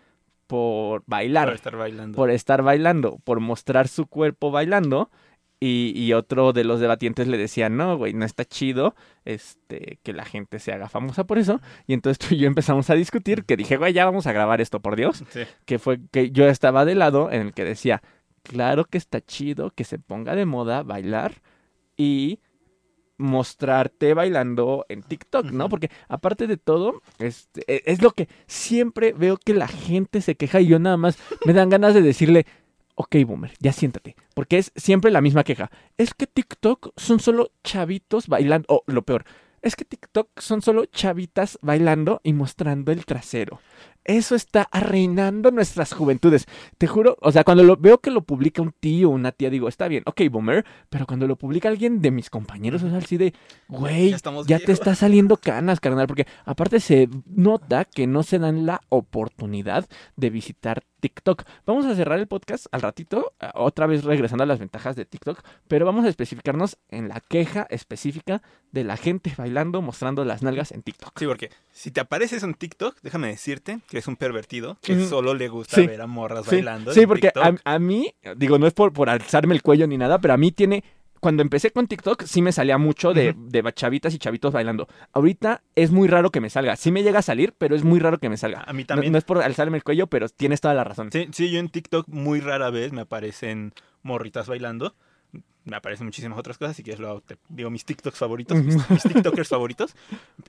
[0.48, 2.16] por bailar Para estar bailando.
[2.16, 5.10] por estar bailando, por mostrar su cuerpo bailando.
[5.60, 8.94] Y, y otro de los debatientes le decía, no, güey, no está chido
[9.26, 11.60] este, que la gente se haga famosa por eso.
[11.88, 14.62] Y entonces tú y yo empezamos a discutir, que dije, güey, ya vamos a grabar
[14.62, 15.24] esto, por Dios.
[15.30, 15.42] Sí.
[15.66, 18.04] Que fue que yo estaba de lado en el que decía,
[18.44, 21.42] claro que está chido que se ponga de moda bailar
[21.98, 22.40] y
[23.18, 25.70] mostrarte bailando en TikTok, ¿no?
[25.70, 30.36] Porque aparte de todo, este, e- es lo que siempre veo que la gente se
[30.36, 32.46] queja y yo nada más me dan ganas de decirle,
[32.96, 35.70] ok, boomer, ya siéntate, porque es siempre la misma queja.
[35.98, 39.24] Es que TikTok son solo chavitos bailando, o lo peor,
[39.62, 43.60] es que TikTok son solo chavitas bailando y mostrando el trasero.
[44.08, 46.46] Eso está arruinando nuestras juventudes.
[46.78, 49.50] Te juro, o sea, cuando lo veo que lo publica un tío o una tía,
[49.50, 53.18] digo, está bien, ok, boomer, pero cuando lo publica alguien de mis compañeros, es así
[53.18, 53.34] de,
[53.68, 54.70] güey, Ya ya te viejos".
[54.70, 60.30] está saliendo canas, carnal, porque aparte se nota que no se dan la oportunidad de
[60.30, 61.44] visitar TikTok.
[61.66, 65.06] Vamos a cerrar el podcast al ratito, eh, otra vez regresando a las ventajas de
[65.06, 68.42] TikTok, pero vamos a especificarnos en la queja específica
[68.72, 71.12] de la gente bailando, mostrando las nalgas en TikTok.
[71.20, 75.34] Sí, porque si te apareces en TikTok, déjame decirte que es un pervertido que solo
[75.34, 75.88] le gusta Sí.
[75.88, 76.94] ver a morras Sí, bailando.
[76.94, 77.32] sí, porque
[77.64, 80.52] a, mí, digo, no es por, por alzarme el cuello ni nada, pero a mí
[80.52, 80.84] tiene.
[81.20, 84.88] Cuando empecé con TikTok, sí me salía mucho de, de chavitas y chavitos bailando.
[85.14, 86.76] Ahorita es muy raro que me salga.
[86.76, 88.64] Sí me llega a salir, pero es muy raro que me salga.
[88.68, 89.12] A mí No, también.
[89.12, 91.10] no es por alzarme el cuello, pero tienes toda la razón.
[91.12, 94.94] Sí, sí, yo en TikTok muy rara vez me aparecen morritas bailando.
[95.70, 99.04] Me aparecen muchísimas otras cosas, si quieres luego te digo mis TikToks favoritos, mis, mis
[99.04, 99.96] TikTokers favoritos.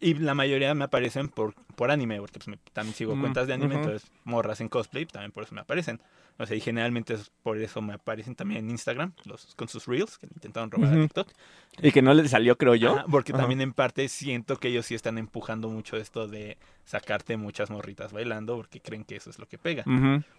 [0.00, 3.46] Y la mayoría me aparecen por, por anime, porque pues, me- también sigo Mm, cuentas
[3.48, 3.84] de anime, ujú.
[3.84, 6.00] entonces morras en cosplay, también por eso me aparecen.
[6.40, 9.86] O sea, y generalmente es por eso me aparecen también en Instagram, los, con sus
[9.86, 10.98] reels, que intentaron robar Ujú.
[11.00, 11.28] a TikTok.
[11.82, 12.90] Y que no le salió, creo yo.
[12.92, 13.40] Ajá, porque Ajá.
[13.42, 18.12] también en parte siento que ellos sí están empujando mucho esto de sacarte muchas morritas
[18.12, 19.84] bailando, porque creen que eso es lo que pega.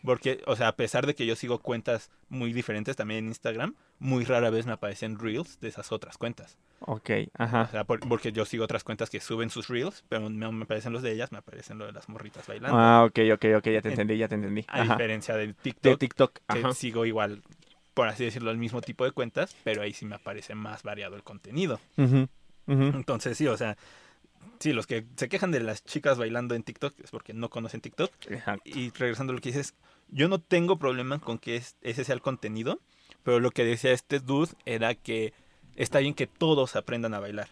[0.03, 3.75] Porque, o sea, a pesar de que yo sigo cuentas muy diferentes también en Instagram,
[3.99, 6.57] muy rara vez me aparecen reels de esas otras cuentas.
[6.81, 7.67] Ok, O ajá.
[7.69, 10.93] sea, por- porque yo sigo otras cuentas que suben sus reels, pero no me aparecen
[10.93, 12.77] los de ellas, me aparecen los de las morritas bailando.
[12.77, 14.63] Ah, ok, ok, ok, ya te En- entendí, ya te entendí.
[14.67, 14.93] a Ajá.
[14.93, 16.39] diferencia de De TikTok, TikTok.
[16.47, 16.73] que Ajá.
[16.73, 17.41] sigo igual,
[17.93, 21.15] por así decirlo, el mismo tipo de cuentas, pero ahí sí me aparece más variado
[21.17, 21.79] el contenido.
[22.67, 23.77] Entonces, sí, o sea,
[24.59, 27.81] sí, los que se quejan de las chicas bailando en TikTok es porque no conocen
[27.81, 28.11] TikTok.
[28.29, 28.61] Exacto.
[28.69, 29.73] Y regresando a lo que dices,
[30.07, 32.79] yo no tengo problema con que es- ese sea el contenido,
[33.29, 35.33] pero lo que decía este dude era que
[35.75, 37.47] está bien que todos aprendan a bailar.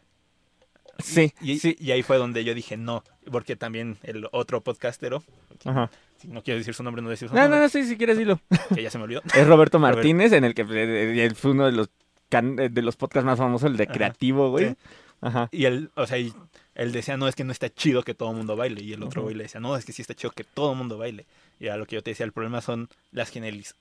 [0.99, 1.75] Sí, Y, sí.
[1.79, 5.23] y ahí fue donde yo dije no, porque también el otro podcastero,
[5.63, 5.91] Ajá.
[6.19, 7.95] si no quiero decir su nombre, no decir su No, no, nombre, no, sí, si
[7.97, 8.39] quieres dilo.
[8.73, 9.21] que ya se me olvidó.
[9.35, 11.89] Es Roberto Martínez, en el que eh, eh, fue uno de los
[12.29, 14.69] can- eh, de los podcasts más famosos, el de Ajá, creativo, güey.
[14.69, 14.75] sí.
[15.21, 15.49] Ajá.
[15.51, 18.37] Y él, o sea, él decía, no, es que no está chido que todo el
[18.37, 18.81] mundo baile.
[18.83, 20.77] Y el otro güey le decía, no, es que sí está chido que todo el
[20.79, 21.25] mundo baile.
[21.59, 23.73] Y a lo que yo te decía, el problema son las generaliz-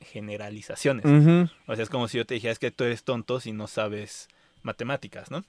[0.00, 1.04] generalizaciones.
[1.66, 3.66] O sea, es como si yo te dijera, es que tú eres tonto si no
[3.66, 4.28] sabes
[4.62, 5.44] matemáticas, ¿no?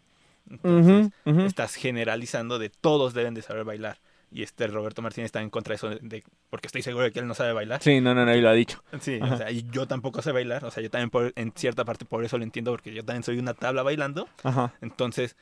[0.50, 1.10] Entonces,
[1.46, 3.98] estás generalizando de todos deben de saber bailar.
[4.32, 7.20] Y este Roberto Martínez está en contra de eso, de, porque estoy seguro de que
[7.20, 7.82] él no sabe bailar.
[7.82, 8.84] Sí, no, no, no, y lo ha dicho.
[9.02, 9.34] Sí, Ajá.
[9.34, 10.66] o sea, y yo tampoco sé bailar.
[10.66, 13.24] O sea, yo también por- en cierta parte por eso lo entiendo, porque yo también
[13.24, 14.30] soy una tabla bailando.
[14.44, 14.74] Ajá.
[14.82, 15.36] Entonces,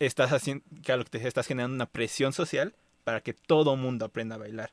[0.00, 3.34] estás haciendo, que a lo que te decía, estás generando una presión social para que
[3.34, 4.72] todo mundo aprenda a bailar.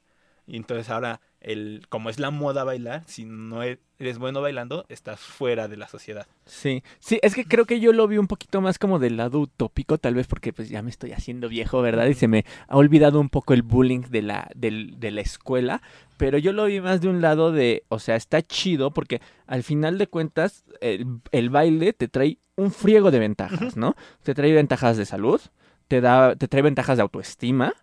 [0.54, 4.86] Y entonces ahora, el, como es la moda bailar, si no e- eres bueno bailando,
[4.90, 6.28] estás fuera de la sociedad.
[6.46, 9.40] Sí, sí, es que creo que yo lo vi un poquito más como del lado
[9.40, 12.08] utópico, tal vez porque pues ya me estoy haciendo viejo, ¿verdad?
[12.08, 15.82] Y se me ha olvidado un poco el bullying de la, del- de la escuela,
[16.18, 19.64] pero yo lo vi más de un lado de, o sea, está chido porque al
[19.64, 23.96] final de cuentas el, el baile te trae un friego de ventajas, ¿no?
[24.24, 25.40] Te trae ventajas de salud,
[25.88, 27.74] te da, te trae ventajas de autoestima,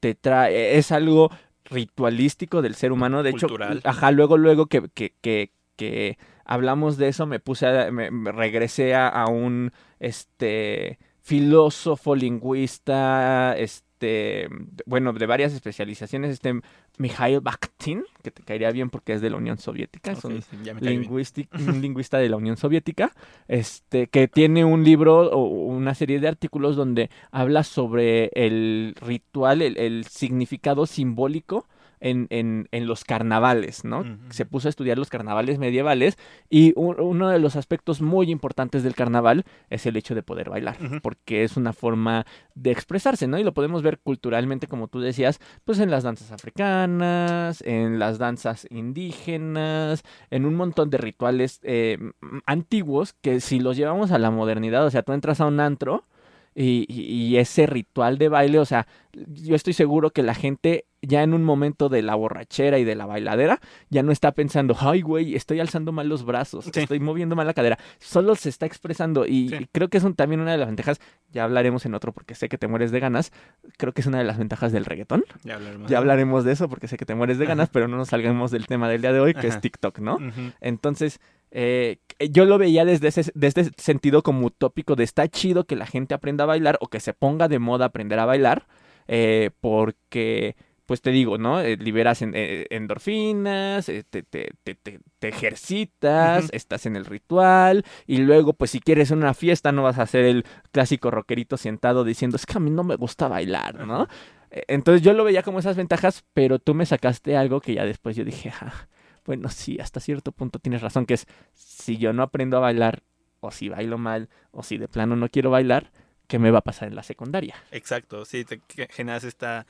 [0.00, 1.30] te trae, es algo
[1.70, 3.78] ritualístico del ser humano, de Cultural.
[3.78, 8.10] hecho, ajá, luego, luego que, que, que, que hablamos de eso, me puse a, me,
[8.10, 14.48] me regresé a, a un este filósofo, lingüista, este,
[14.86, 16.60] bueno, de varias especializaciones, este
[17.00, 22.18] Mikhail Bakhtin, que te caería bien porque es de la Unión Soviética, es un lingüista
[22.18, 23.12] de la Unión Soviética,
[23.48, 29.62] este, que tiene un libro o una serie de artículos donde habla sobre el ritual,
[29.62, 31.66] el, el significado simbólico
[32.00, 34.04] en, en, en los carnavales, ¿no?
[34.30, 36.16] Se puso a estudiar los carnavales medievales
[36.48, 40.76] y uno de los aspectos muy importantes del carnaval es el hecho de poder bailar,
[41.02, 43.38] porque es una forma de expresarse, ¿no?
[43.38, 48.18] Y lo podemos ver culturalmente, como tú decías, pues en las danzas africanas, en las
[48.18, 51.98] danzas indígenas, en un montón de rituales eh,
[52.46, 56.04] antiguos que si los llevamos a la modernidad, o sea, tú entras a un antro
[56.52, 61.32] y ese ritual de baile, o sea, yo estoy seguro que la gente ya en
[61.32, 65.34] un momento de la borrachera y de la bailadera ya no está pensando, ay, güey,
[65.34, 66.80] estoy alzando mal los brazos, Sí.
[66.80, 69.68] estoy moviendo mal la cadera, solo se está expresando y Sí.
[69.72, 71.00] creo que es un- también una de las ventajas,
[71.32, 73.32] ya hablaremos en otro porque sé que te mueres de ganas,
[73.78, 75.24] creo que es una de las ventajas del reggaetón.
[75.42, 75.90] Ya hablaremos.
[75.90, 78.50] Ya hablaremos de eso porque sé que te mueres de ganas, pero no nos salgamos
[78.50, 79.60] del tema del día de hoy, que es.
[79.60, 80.18] TikTok, ¿no?
[80.60, 81.98] Entonces, eh,
[82.30, 85.86] yo lo veía desde ese, desde ese sentido como utópico de está chido que la
[85.86, 88.66] gente aprenda a bailar o que se ponga de moda aprender a bailar,
[89.08, 90.54] eh, porque,
[90.90, 91.60] pues te digo, ¿no?
[91.60, 94.98] Eh, liberas en- eh, endorfinas, eh, te, te- te- te-
[95.28, 100.06] ejercitas, estás en el ritual y luego, pues si quieres una fiesta no vas a
[100.06, 104.08] ser el clásico rockerito sentado diciendo, es que a mí no me gusta bailar, ¿no?
[104.50, 107.84] Eh, Entonces yo lo veía como esas ventajas, pero tú me sacaste algo que ya
[107.84, 108.88] después yo dije, "Ah,
[109.24, 113.04] bueno, sí, hasta cierto punto tienes razón, que es si yo no aprendo a bailar,
[113.38, 115.92] o si bailo mal, o si de plano no quiero bailar,
[116.26, 117.54] ¿qué me va a pasar en la secundaria?
[117.70, 119.66] Exacto, sí, te generas esta,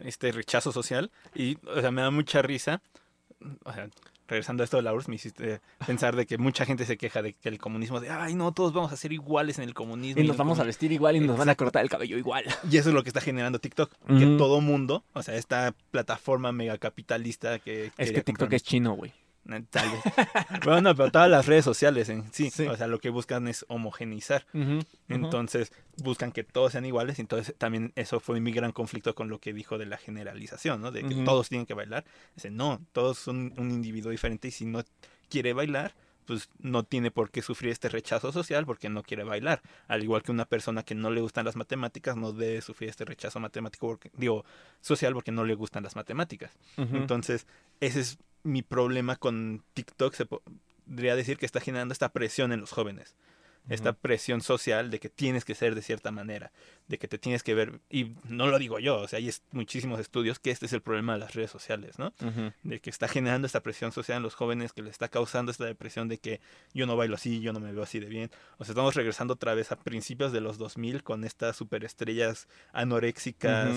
[0.00, 2.82] este rechazo social y, o sea, me da mucha risa,
[3.64, 3.88] o sea,
[4.28, 7.20] regresando a esto de la URSS, me hiciste pensar de que mucha gente se queja
[7.22, 10.22] de que el comunismo, de, ay, no, todos vamos a ser iguales en el comunismo.
[10.22, 10.66] Y nos vamos a comunismo".
[10.68, 12.44] vestir igual y nos van a cortar el cabello igual.
[12.70, 14.36] Y eso es lo que está generando TikTok, que Ujú.
[14.38, 17.92] todo mundo, o sea, esta plataforma megacapitalista que...
[17.98, 19.12] Es que TikTok es chino, güey.
[19.70, 20.00] Tal vez.
[20.64, 22.66] bueno, pero todas las redes sociales en sí, Sí.
[22.66, 24.46] o sea, lo que buscan es homogenizar.
[25.08, 27.18] Entonces buscan que todos sean iguales.
[27.18, 30.90] Entonces también eso fue mi gran conflicto con lo que dijo de la generalización, ¿no?
[30.92, 32.04] De que todos tienen que bailar.
[32.34, 34.82] Dice, no, todos son un individuo diferente y si no
[35.28, 39.60] quiere bailar, pues no tiene por qué sufrir este rechazo social porque no quiere bailar.
[39.88, 43.04] Al igual que una persona que no le gustan las matemáticas no debe sufrir este
[43.04, 44.44] rechazo matemático, porque, digo,
[44.80, 46.52] social porque no le gustan las matemáticas.
[46.76, 47.46] Entonces,
[47.80, 50.14] ese es mi problema con TikTok.
[50.14, 50.42] Se po-
[50.86, 53.14] podría decir que está generando esta presión en los jóvenes.
[53.68, 56.50] Esta presión social de que tienes que ser de cierta manera,
[56.88, 60.00] de que te tienes que ver, y no lo digo yo, o sea, hay muchísimos
[60.00, 62.12] estudios que este es el problema de las redes sociales, ¿no?
[62.64, 65.64] De que está generando esta presión social en los jóvenes, que le está causando esta
[65.64, 66.40] depresión de que
[66.74, 68.32] yo no bailo así, yo no me veo así de bien.
[68.58, 73.68] O sea, estamos regresando otra vez a principios de los 2000 con estas superestrellas anoréxicas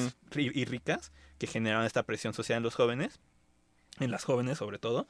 [0.55, 3.19] y ricas que generaron esta presión social en los jóvenes,
[3.99, 5.07] en las jóvenes sobre todo.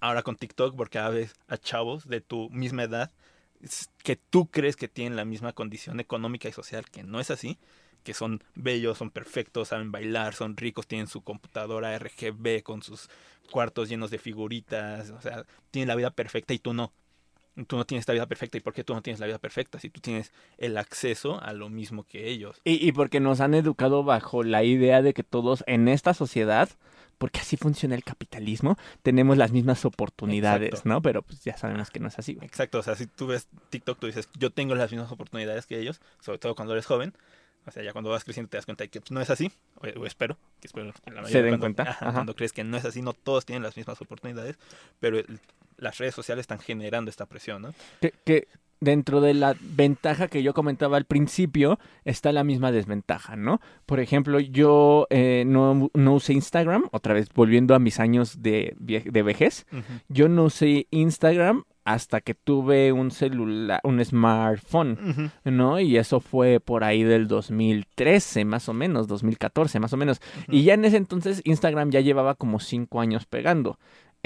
[0.00, 3.12] Ahora con TikTok, porque a veces a chavos de tu misma edad
[4.02, 7.58] que tú crees que tienen la misma condición económica y social, que no es así,
[8.02, 13.08] que son bellos, son perfectos, saben bailar, son ricos, tienen su computadora RGB con sus
[13.50, 16.92] cuartos llenos de figuritas, o sea, tienen la vida perfecta y tú no.
[17.66, 18.58] Tú no tienes esta vida perfecta.
[18.58, 19.78] ¿Y por qué tú no tienes la vida perfecta?
[19.78, 22.60] Si tú tienes el acceso a lo mismo que ellos.
[22.64, 26.68] Y, y porque nos han educado bajo la idea de que todos en esta sociedad,
[27.18, 30.88] porque así funciona el capitalismo, tenemos las mismas oportunidades, Exacto.
[30.88, 31.02] ¿no?
[31.02, 32.46] Pero pues ya sabemos que no es así, güey.
[32.46, 35.78] Exacto, o sea, si tú ves TikTok, tú dices, yo tengo las mismas oportunidades que
[35.78, 37.14] ellos, sobre todo cuando eres joven.
[37.66, 39.50] O sea, ya cuando vas creciendo te das cuenta de que pues, no es así,
[39.76, 42.12] o, o espero, que espero que la Se den cuando- cuenta, ajá, ajá.
[42.12, 44.56] Cuando crees que no es así, no todos tienen las mismas oportunidades,
[45.00, 45.40] pero el-
[45.78, 47.74] las redes sociales están generando esta presión, ¿no?
[48.00, 48.48] Que, que
[48.80, 53.60] dentro de la ventaja que yo comentaba al principio está la misma desventaja, ¿no?
[53.86, 58.74] Por ejemplo, yo eh, no, no usé Instagram, otra vez volviendo a mis años de,
[58.78, 59.66] de vejez,
[60.08, 65.30] yo no usé Instagram hasta que tuve un celular, un smartphone.
[65.44, 65.78] ¿no?
[65.78, 70.20] Y eso fue por ahí del 2013, más o menos, 2014, más o menos.
[70.48, 73.78] Y ya en ese entonces Instagram ya llevaba como cinco años pegando.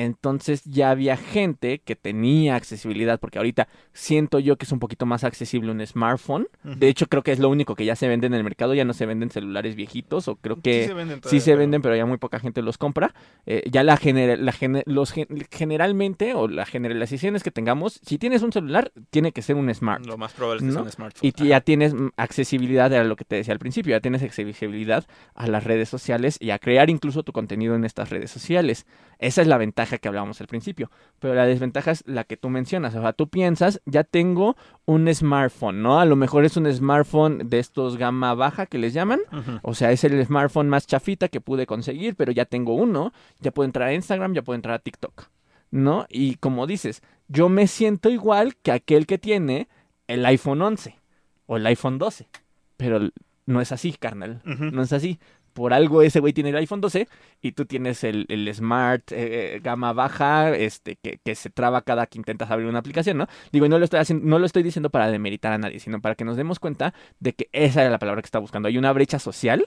[0.05, 5.05] Entonces ya había gente que tenía accesibilidad, porque ahorita siento yo que es un poquito
[5.07, 6.49] más accesible un smartphone.
[6.65, 8.85] De hecho, creo que es lo único que ya se vende en el mercado, ya
[8.85, 11.59] no se venden celulares viejitos, o creo que sí se venden, sí todavía, se pero-
[11.59, 13.15] venden, pero ya muy poca gente los compra.
[13.47, 18.19] Eh, ya la, genera- la gene- los gen- generalmente, o la generalizaciones que tengamos, si
[18.19, 20.05] tienes un celular, tiene que ser un smart.
[20.07, 20.73] Lo más probable es que ¿no?
[20.75, 21.33] sea un smartphone.
[21.37, 25.05] Y ya tienes mm, accesibilidad a lo que te decía al principio, ya tienes accesibilidad
[25.35, 28.87] a las redes sociales y a crear incluso tu contenido en estas redes sociales.
[29.19, 32.49] Esa es la ventaja que hablábamos al principio, pero la desventaja es la que tú
[32.49, 36.01] mencionas, o sea, tú piensas, ya tengo un smartphone, ¿no?
[36.01, 39.21] A lo mejor es un smartphone de estos gama baja que les llaman,
[39.63, 43.51] o sea, es el smartphone más chafita que pude conseguir, pero ya tengo uno, ya
[43.51, 45.29] puedo entrar a Instagram, ya puedo entrar a TikTok,
[45.71, 46.07] ¿no?
[46.09, 49.69] Y como dices, yo me siento igual que aquel que tiene
[50.07, 50.99] el iPhone 11
[51.47, 52.29] o el iPhone 12,
[52.77, 53.11] pero
[53.47, 55.19] no es así, carnal, no es así.
[55.53, 57.09] Por algo ese güey tiene el iPhone 12
[57.41, 62.07] y tú tienes el, el Smart eh, gama baja, este, que, que se traba cada
[62.07, 63.27] que intentas abrir una aplicación, ¿no?
[63.53, 66.01] Digo, y no lo estoy haciendo, no lo estoy diciendo para demeritar a nadie, sino
[66.01, 68.69] para que nos demos cuenta de que esa era la palabra que está buscando.
[68.69, 69.67] Hay una brecha social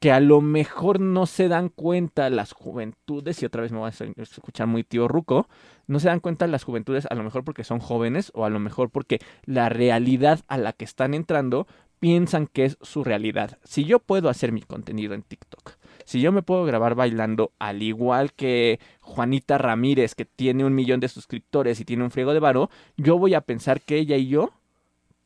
[0.00, 3.86] que a lo mejor no se dan cuenta las juventudes, y otra vez me voy
[3.88, 4.00] a es-
[4.32, 5.48] escuchar muy tío Ruco,
[5.88, 8.60] no se dan cuenta las juventudes a lo mejor porque son jóvenes o a lo
[8.60, 11.66] mejor porque la realidad a la que están entrando
[11.98, 13.58] piensan que es su realidad.
[13.64, 17.82] Si yo puedo hacer mi contenido en TikTok, si yo me puedo grabar bailando al
[17.82, 22.40] igual que Juanita Ramírez que tiene un millón de suscriptores y tiene un friego de
[22.40, 24.52] varo, yo voy a pensar que ella y yo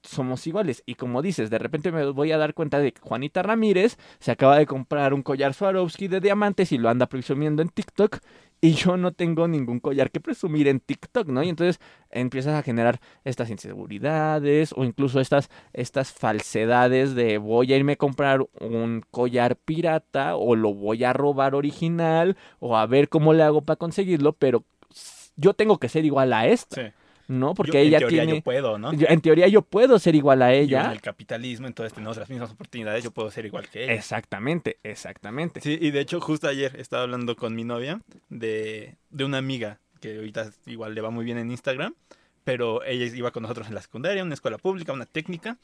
[0.03, 0.83] somos iguales.
[0.87, 4.31] Y como dices, de repente me voy a dar cuenta de que Juanita Ramírez se
[4.31, 8.19] acaba de comprar un collar Swarovski de diamantes y lo anda presumiendo en TikTok.
[8.61, 11.43] Y yo no tengo ningún collar que presumir en TikTok, ¿no?
[11.43, 11.81] Y entonces
[12.11, 17.97] empiezas a generar estas inseguridades o incluso estas, estas falsedades de voy a irme a
[17.97, 23.43] comprar un collar pirata o lo voy a robar original o a ver cómo le
[23.43, 24.65] hago para conseguirlo, pero
[25.37, 26.93] yo tengo que ser igual a esta, Sí.
[27.33, 27.55] ¿No?
[27.55, 28.39] Porque Yo- en ella teoría tiene...
[28.39, 28.93] yo puedo, ¿no?
[28.93, 30.85] Yo- en teoría yo puedo ser igual a Yo ella.
[30.87, 33.95] en el capitalismo, entonces tenemos las mismas oportunidades, yo puedo ser igual que ella.
[33.95, 35.61] Exactamente, exactamente.
[35.61, 39.79] Sí, y de hecho justo ayer estaba hablando con mi novia de, de una amiga
[40.01, 41.95] que ahorita igual le va muy bien en Instagram,
[42.45, 45.59] pero ella iba con nosotros en la secundaria, una escuela pública, una técnica.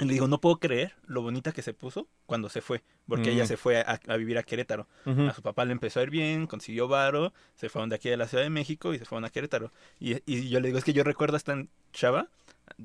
[0.00, 3.30] Y le digo, no puedo creer lo bonita que se puso cuando se fue, porque
[3.30, 3.32] Mm.
[3.34, 4.86] ella se fue a, a vivir a Querétaro.
[5.06, 5.22] Ujú.
[5.26, 8.16] A su papá le empezó a ir bien, consiguió varo, se fueron de aquí de
[8.16, 9.72] la Ciudad de México y se fueron a Querétaro.
[9.98, 11.56] Y, y yo le digo, es que yo recuerdo a esta
[11.92, 12.28] chava,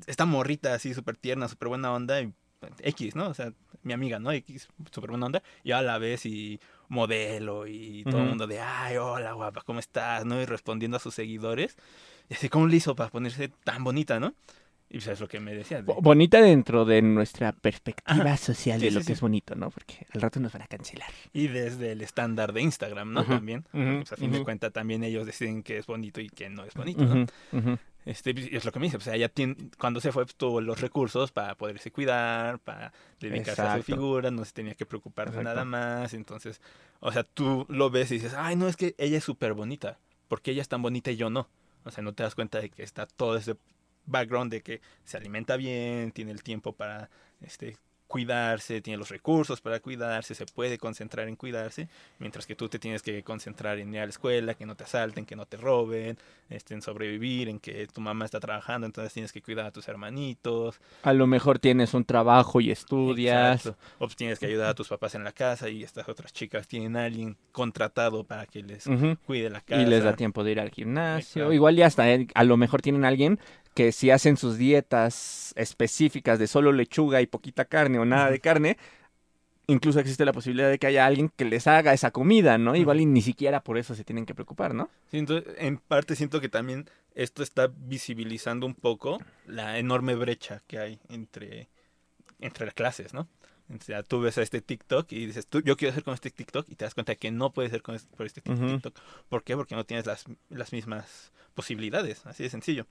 [0.07, 2.33] esta morrita así súper tierna, súper buena onda, y
[2.79, 3.27] X, ¿no?
[3.27, 3.51] O sea,
[3.83, 4.31] mi amiga, ¿no?
[4.31, 5.43] X, súper buena onda.
[5.65, 9.79] Y a la vez y modelo y todo el mundo de, ay, hola, guapa, ¿cómo
[9.79, 10.25] estás?
[10.25, 10.41] ¿No?
[10.41, 11.75] Y respondiendo a sus seguidores.
[12.29, 14.33] Y así, ¿cómo le hizo para ponerse tan bonita, no?
[14.93, 15.77] Y pues es lo que me decía.
[15.77, 18.37] de- Bo- Bonita dentro de nuestra perspectiva Ajá.
[18.37, 19.69] social Sí, de sí, lo que es bonito, ¿no?
[19.71, 21.09] Porque al rato nos van a cancelar.
[21.33, 23.25] Y desde el estándar de Instagram, ¿no?
[23.25, 23.65] También.
[23.71, 26.73] pues, a fin de cuentas también ellos deciden que es bonito y que no es
[26.75, 27.25] bonito, ¿no?
[28.05, 30.35] Este, y es lo que me dice, o sea, ella tiene, cuando se fue pues,
[30.35, 34.85] tuvo los recursos para poderse cuidar, para dedicarse a su figura, no se tenía que
[34.85, 36.59] preocupar de nada más, entonces,
[36.99, 39.99] o sea, tú lo ves y dices, ay, no, es que ella es súper bonita,
[40.27, 41.47] porque ella es tan bonita y yo no,
[41.85, 43.55] o sea, no te das cuenta de que está todo ese
[44.05, 47.09] background de que se alimenta bien, tiene el tiempo para,
[47.41, 47.77] este,
[48.13, 51.89] cuidarse, tiene los recursos para cuidarse, se puede concentrar en cuidarse,
[52.19, 54.83] mientras que tú te tienes que concentrar en ir a la escuela, que no te
[54.83, 59.11] asalten, que no te roben, este, en sobrevivir, en que tu mamá está trabajando, entonces
[59.13, 60.79] tienes que cuidar a tus hermanitos.
[61.01, 63.65] A lo mejor tienes un trabajo y estudias.
[63.65, 63.79] Exacto.
[63.95, 66.67] O pues tienes que ayudar a tus papás en la casa y estas otras chicas
[66.67, 68.87] tienen a alguien contratado para que les
[69.25, 69.81] cuide la casa.
[69.81, 71.41] Y les da tiempo de ir al gimnasio.
[71.41, 71.53] Exacto.
[71.53, 73.39] Igual ya hasta eh, a lo mejor tienen alguien
[73.73, 78.39] que si hacen sus dietas específicas de solo lechuga y poquita carne o nada de
[78.39, 78.77] carne,
[79.67, 82.75] incluso existe la posibilidad de que haya alguien que les haga esa comida, ¿no?
[82.75, 84.89] Igual y ni siquiera por eso se tienen que preocupar, ¿no?
[85.09, 90.61] Sí, entonces, en parte siento que también esto está visibilizando un poco la enorme brecha
[90.67, 91.69] que hay entre,
[92.39, 93.27] entre las clases, ¿no?
[93.73, 96.29] O sea, tú ves a este TikTok y dices, tú, yo quiero ser con este
[96.29, 98.41] TikTok y te das cuenta que no puedes ser con este, por este.
[98.41, 98.99] TikTok.
[99.29, 99.55] ¿Por qué?
[99.55, 102.85] Porque no tienes las, las mismas posibilidades, así de sencillo.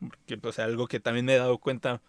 [0.00, 2.00] Porque, pues, algo que también me he dado cuenta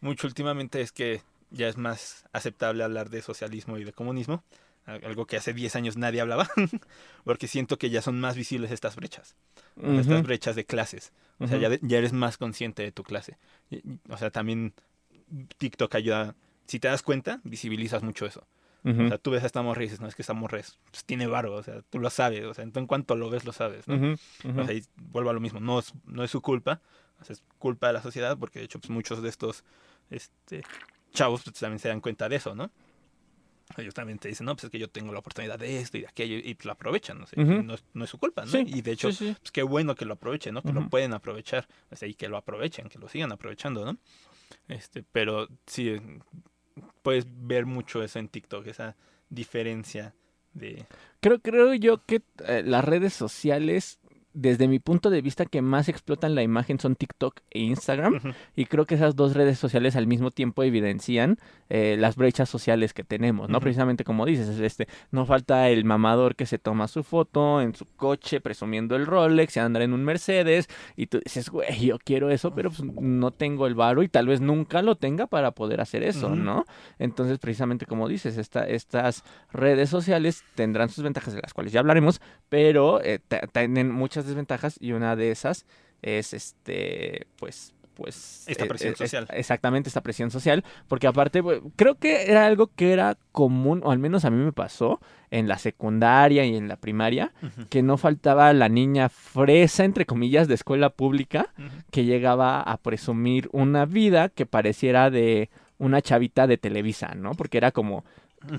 [0.00, 4.44] mucho últimamente es que ya es más aceptable hablar de socialismo y de comunismo,
[4.86, 6.48] algo que hace 10 años nadie hablaba,
[7.24, 9.36] porque siento que ya son más visibles estas brechas,
[9.82, 11.12] estas brechas de clases.
[11.38, 13.38] O sea, ya, ya, eres más consciente de tu clase.
[14.10, 14.74] O sea, también
[15.58, 16.34] TikTok ayuda,
[16.66, 18.46] si te das cuenta, visibilizas mucho eso.
[18.84, 20.60] O sea, tú ves a esta morra y dices, no, es que esta morra
[20.90, 23.52] pues, tiene varo, o sea, tú lo sabes, o sea, en cuanto lo ves, lo
[23.52, 24.14] sabes, ¿no?
[24.14, 26.80] O sea, y vuelvo a lo mismo, no es, no es su culpa,
[27.28, 29.64] es culpa de la sociedad, porque de hecho, pues muchos de estos
[30.10, 30.62] este,
[31.12, 32.70] chavos pues, también se dan cuenta de eso, ¿no?
[33.76, 36.00] Ellos también te dicen, no, pues es que yo tengo la oportunidad de esto y
[36.00, 38.58] de aquello, y lo aprovechan, no, sé, no, es, su culpa, ¿no?
[38.58, 40.62] y de hecho, pues qué bueno que lo aprovechen, ¿no?
[40.62, 43.98] Que lo pueden aprovechar, o sea, y que lo aprovechen, que lo sigan aprovechando, ¿no?
[44.66, 45.96] Este, pero sí,
[47.02, 48.96] puedes ver mucho eso en TikTok, esa
[49.28, 50.14] diferencia
[50.52, 50.86] de...
[51.20, 53.99] Creo, creo yo que eh, las redes sociales
[54.32, 58.20] desde mi punto de vista que más explotan la imagen son TikTok e Instagram
[58.54, 62.92] y creo que esas dos redes sociales al mismo tiempo evidencian eh, las brechas sociales
[62.92, 63.60] que tenemos, ¿no?
[63.60, 67.86] Precisamente como dices, este, no falta el mamador que se toma su foto en su
[67.96, 72.30] coche presumiendo el Rolex y anda en un Mercedes y tú dices, güey, yo quiero
[72.30, 75.80] eso, pero pues no tengo el varo y tal vez nunca lo tenga para poder
[75.80, 76.64] hacer eso, ¿no?
[76.98, 81.80] Entonces, precisamente como dices, esta, estas redes sociales tendrán sus ventajas de las cuales ya
[81.80, 83.18] hablaremos, pero eh,
[83.52, 85.66] tienen muchas desventajas y una de esas
[86.02, 89.26] es este pues pues esta eh, presión eh, social.
[89.30, 91.42] exactamente esta presión social, porque aparte
[91.76, 95.00] creo que era algo que era común o al menos a mí me pasó
[95.30, 97.32] en la secundaria y en la primaria,
[97.68, 101.52] que no faltaba la niña fresa entre comillas de escuela pública
[101.90, 107.32] que llegaba a presumir una vida que pareciera de una chavita de Televisa, ¿no?
[107.32, 108.04] Porque era como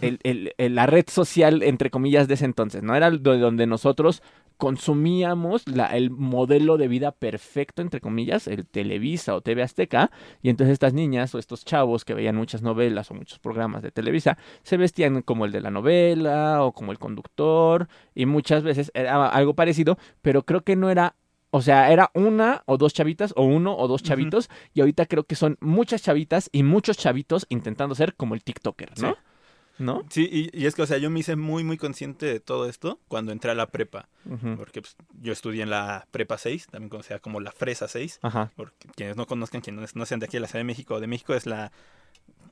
[0.02, 2.96] el, el, la red social, entre comillas, de ese entonces, ¿no?
[2.96, 4.22] Era donde nosotros
[4.62, 10.12] consumíamos la, el modelo de vida perfecto, entre comillas, el Televisa o TV Azteca,
[10.44, 13.90] y entonces estas niñas o estos chavos que veían muchas novelas o muchos programas de
[13.90, 18.92] Televisa, se vestían como el de la novela o como el conductor, y muchas veces
[18.94, 21.16] era algo parecido, pero creo que no era
[21.50, 25.24] o sea, era una o dos chavitas o uno o dos chavitos y ahorita creo
[25.24, 29.18] que son muchas chavitas y muchos chavitos intentando ser como el TikToker, ¿no?
[29.82, 30.04] ¿No?
[30.10, 33.00] Sí, y, es que, o sea, yo me hice muy, muy consciente de todo esto
[33.08, 34.08] cuando entré a la prepa.
[34.58, 38.20] Porque pues, yo estudié en la prepa 6, también conocida como la Fresa 6.
[38.22, 38.52] Ajá.
[38.56, 41.08] Porque quienes no conozcan, quienes no sean de aquí de la Ciudad de México, de
[41.08, 41.72] México es la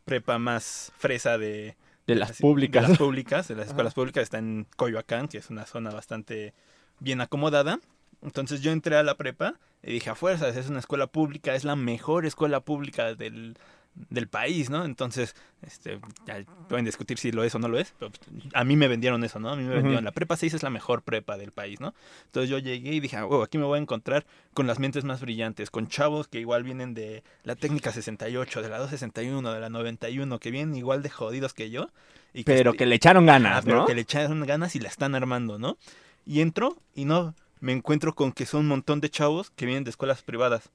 [0.06, 1.78] prepa más fresa de...
[2.08, 2.84] De las públicas.
[2.84, 4.24] De las públicas, de las escuelas públicas.
[4.24, 6.56] Está en Coyoacán, que es una zona bastante
[7.00, 7.80] bien acomodada.
[8.24, 11.64] Entonces yo entré a la prepa y dije, a fuerzas, es una escuela pública, es
[11.64, 13.58] la mejor escuela pública del,
[13.96, 14.86] del país, ¿no?
[14.86, 18.22] Entonces, este, ya pueden discutir si lo es o no lo es, pero pues,
[18.54, 19.50] a mí me vendieron eso, ¿no?
[19.50, 21.94] A mí me vendieron, la prepa 6 es la mejor prepa del país, ¿no?
[22.26, 25.22] Entonces yo llegué y dije, oh, aquí me voy a encontrar con las mentes más
[25.22, 29.70] brillantes, con chavos que igual vienen de la técnica 68, de la 261, de la
[29.70, 31.90] 91, que vienen igual de jodidos que yo.
[32.34, 33.74] Y pero que le echaron ganas, ¿no?
[33.74, 35.78] Pero que le echaron ganas y la están armando, ¿no?
[36.26, 39.84] Y entro y no, me encuentro con que son un montón de chavos que vienen
[39.84, 40.70] de escuelas privadas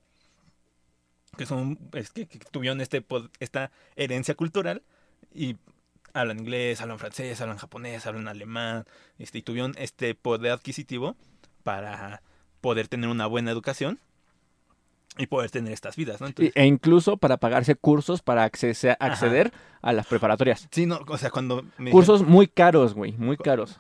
[1.35, 3.05] que son es que, tuvieron este
[3.41, 4.83] esta herencia cultural
[5.35, 5.57] y
[6.13, 8.85] hablan inglés, hablan francés, hablan japonés, hablan alemán,
[9.19, 11.17] este, y tuvieron este poder adquisitivo
[11.63, 12.23] para
[12.61, 13.99] poder tener una buena educación
[15.19, 16.29] y poder tener estas vidas, ¿no?
[16.37, 20.67] e incluso para pagarse cursos para acceder, acceder a las preparatorias.
[20.73, 21.65] Sí, no, o sea, cuando...
[21.93, 23.79] cursos muy caros, güey, muy caros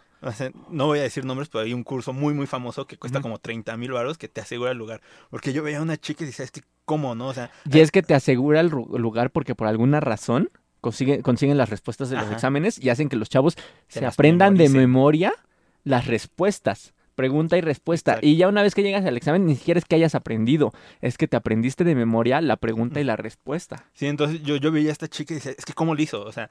[0.70, 3.38] no voy a decir nombres, pero hay un curso muy, muy famoso que cuesta como
[3.38, 5.00] 30 mil baros que te asegura el lugar.
[5.30, 7.28] Porque yo veía a una chica y decía, es que, ¿cómo, no?
[7.28, 10.50] O sea, y es que te asegura el lugar porque por alguna razón
[10.80, 13.56] consiguen, consiguen las respuestas de los exámenes y hacen que los chavos
[13.88, 15.34] se, aprendan de memoria
[15.82, 18.18] las respuestas pregunta y respuesta.
[18.20, 21.16] Y ya una vez que llegas al examen, ni siquiera es que hayas aprendido, es
[21.16, 23.84] que te aprendiste de memoria la pregunta y la respuesta.
[23.94, 26.22] Sí, entonces yo, yo veía a esta chica y decía, es que ¿cómo lo hizo?
[26.22, 26.50] O sea,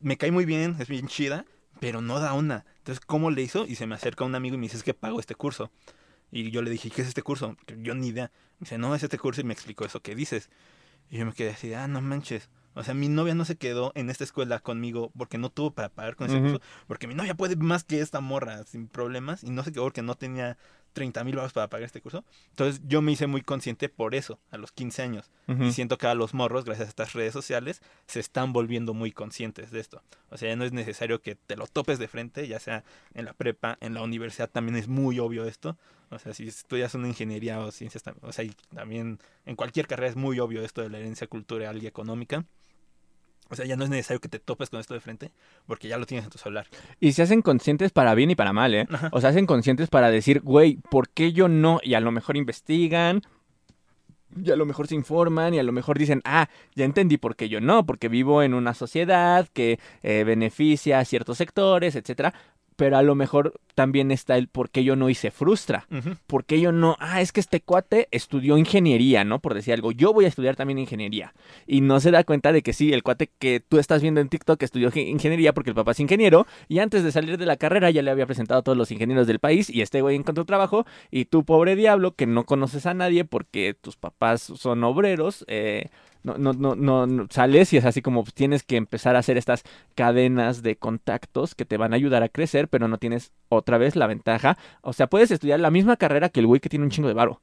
[0.00, 1.44] me cae muy bien, es bien chida,
[1.80, 2.64] pero no da una.
[2.78, 3.66] Entonces, ¿cómo le hizo?
[3.66, 5.70] Y se me acerca un amigo y me dice, es que pago este curso.
[6.30, 7.56] Y yo le dije, ¿qué es este curso?
[7.78, 8.30] Yo ni idea.
[8.58, 10.50] Me dice, no, es este curso y me explicó eso que dices.
[11.10, 12.48] Y yo me quedé así, ah, no manches.
[12.74, 15.90] O sea, mi novia no se quedó en esta escuela conmigo porque no tuvo para
[15.90, 16.60] pagar con ese curso.
[16.88, 19.44] Porque mi novia puede más que esta morra sin problemas.
[19.44, 20.58] Y no se quedó porque no tenía
[20.94, 22.24] 30 mil para pagar este curso.
[22.50, 25.30] Entonces yo me hice muy consciente por eso, a los 15 años.
[25.46, 29.12] Y siento que a los morros, gracias a estas redes sociales, se están volviendo muy
[29.12, 30.02] conscientes de esto.
[30.30, 33.26] O sea, ya no es necesario que te lo topes de frente, ya sea en
[33.26, 35.76] la prepa, en la universidad también es muy obvio esto.
[36.10, 40.16] O sea, si estudias una ingeniería o ciencias, o sea, también en cualquier carrera es
[40.16, 42.44] muy obvio esto de la herencia cultural y económica.
[43.50, 45.30] O sea, ya no es necesario que te topes con esto de frente,
[45.66, 46.66] porque ya lo tienes en tu celular.
[46.98, 48.86] Y se hacen conscientes para bien y para mal, ¿eh?
[49.12, 51.78] O se hacen conscientes para decir, güey, ¿por qué yo no?
[51.82, 53.22] Y a lo mejor investigan,
[54.42, 57.36] y a lo mejor se informan y a lo mejor dicen, ah, ya entendí por
[57.36, 62.34] qué yo no, porque vivo en una sociedad que eh, beneficia a ciertos sectores, etcétera,
[62.76, 65.86] pero a lo mejor también está el por qué yo no hice frustra.
[65.90, 66.16] Ujú.
[66.26, 66.96] ¿Por qué yo no?
[67.00, 69.40] Ah, es que este cuate estudió ingeniería, ¿no?
[69.40, 69.92] Por decir algo.
[69.92, 71.34] Yo voy a estudiar también ingeniería.
[71.66, 74.28] Y no se da cuenta de que sí, el cuate que tú estás viendo en
[74.28, 76.46] TikTok estudió ge- ingeniería porque el papá es ingeniero.
[76.68, 79.26] Y antes de salir de la carrera ya le había presentado a todos los ingenieros
[79.26, 79.70] del país.
[79.70, 80.86] Y este güey encontró trabajo.
[81.10, 85.44] Y tú, pobre diablo, que no conoces a nadie porque tus papás son obreros.
[85.48, 85.88] eh,
[86.24, 89.62] no, no, no, no, sales y es así como tienes que empezar a hacer estas
[89.94, 93.94] cadenas de contactos que te van a ayudar a crecer, pero no tienes otra vez
[93.96, 94.58] la ventaja.
[94.82, 97.14] O sea, puedes estudiar la misma carrera que el güey que tiene un chingo de
[97.14, 97.40] varo.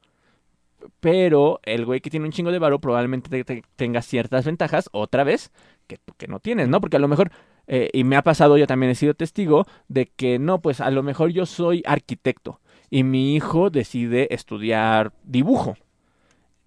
[1.00, 4.90] Pero el güey que tiene un chingo de varo probablemente te- te- tenga ciertas ventajas,
[4.92, 5.52] otra vez,
[5.88, 6.82] que tú que no tienes, ¿no?
[6.82, 7.32] Porque a lo mejor,
[7.68, 10.90] eh, y me ha pasado, yo también he sido testigo, de que no, pues a
[10.92, 12.60] lo mejor yo soy arquitecto
[12.90, 15.76] y mi hijo decide estudiar dibujo.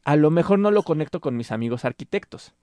[0.04, 2.54] A lo mejor no lo conecto con mis amigos arquitectos,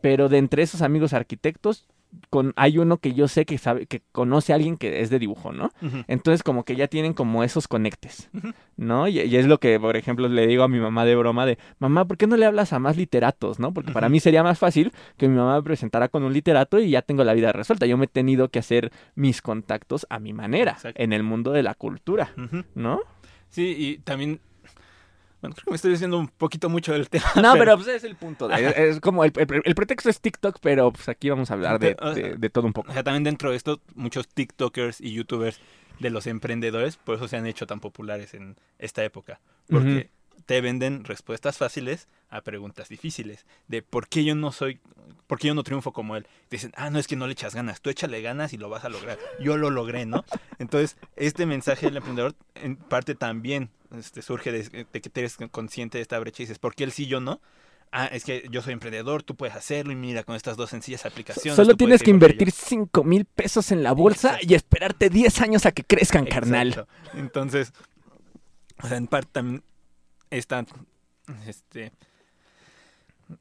[0.00, 1.86] pero de entre esos amigos arquitectos,
[2.28, 5.20] con, hay uno que yo sé que sabe, que conoce a alguien que es de
[5.20, 5.70] dibujo, ¿no?
[6.08, 8.28] Entonces como que ya tienen como esos conectes.
[8.76, 9.06] ¿no?
[9.06, 11.58] Y, y es lo que, por ejemplo, le digo a mi mamá de broma de,
[11.78, 13.72] mamá, ¿por qué no le hablas a más literatos, no?
[13.72, 16.90] Porque para mí sería más fácil que mi mamá me presentara con un literato y
[16.90, 17.86] ya tengo la vida resuelta.
[17.86, 21.00] Yo me he tenido que hacer mis contactos a mi manera, Exacto.
[21.00, 22.32] en el mundo de la cultura.
[22.74, 23.00] ¿no?
[23.50, 24.40] Sí, y también.
[25.40, 27.24] Bueno, creo que me estoy diciendo un poquito mucho del tema.
[27.36, 28.46] No, pero pues es el punto.
[28.48, 31.54] de- es, es como el, el- el pretexto es TikTok, pero pues aquí vamos a
[31.54, 32.90] hablar de todo un poco.
[32.90, 35.60] O sea, también dentro de esto, muchos TikTokers y YouTubers
[35.98, 39.40] de los emprendedores, por eso se han hecho tan populares en esta época.
[39.68, 40.10] Porque
[40.46, 43.44] te venden respuestas fáciles a preguntas difíciles.
[43.68, 44.80] De por qué yo no soy,
[45.26, 46.26] por qué yo no triunfo como él.
[46.50, 48.84] Dicen, ah, no es que no le echas ganas, tú échale ganas y lo vas
[48.84, 49.18] a lograr.
[49.40, 50.24] Yo lo logré, ¿no?
[50.58, 55.36] Entonces, este mensaje del emprendedor en parte también este, surge de, de que te eres
[55.50, 57.40] consciente de esta brecha y dices, ¿por qué él sí, yo no?
[57.92, 61.04] Ah, es que yo soy emprendedor, tú puedes hacerlo y mira, con estas dos sencillas
[61.06, 61.56] aplicaciones.
[61.56, 62.34] Solo tienes que ir por ello".
[62.34, 64.46] invertir 5 mil pesos en la bolsa Exacto.
[64.48, 66.86] y esperarte 10 años a que crezcan, carnal.
[67.14, 67.72] Entonces,
[68.80, 69.64] o sea, en parte también
[70.30, 70.64] está
[71.48, 71.90] este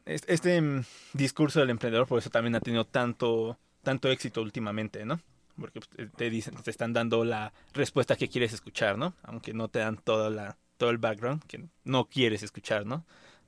[0.06, 0.84] es- este mm,
[1.14, 5.20] discurso del emprendedor por eso también ha tenido tanto tanto éxito últimamente, ¿no?
[5.60, 9.14] Porque pues, te dicen, te están dando la respuesta que quieres escuchar, ¿no?
[9.24, 13.06] Aunque no te dan toda la todo el background que no quieres escuchar, ¿no?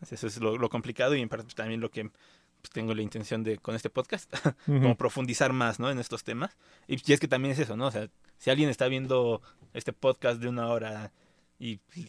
[0.09, 3.01] Eso es lo, lo complicado y en parte pues, también lo que pues, tengo la
[3.01, 4.31] intención de con este podcast
[4.65, 5.89] como profundizar más, ¿no?
[5.89, 6.57] En estos temas.
[6.87, 7.87] Y, y es que también es eso, ¿no?
[7.87, 9.41] O sea, si alguien está viendo
[9.73, 11.11] este podcast de una hora
[11.57, 12.07] y, y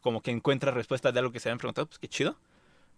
[0.00, 2.36] como que encuentra respuestas de algo que se habían preguntado, pues qué chido.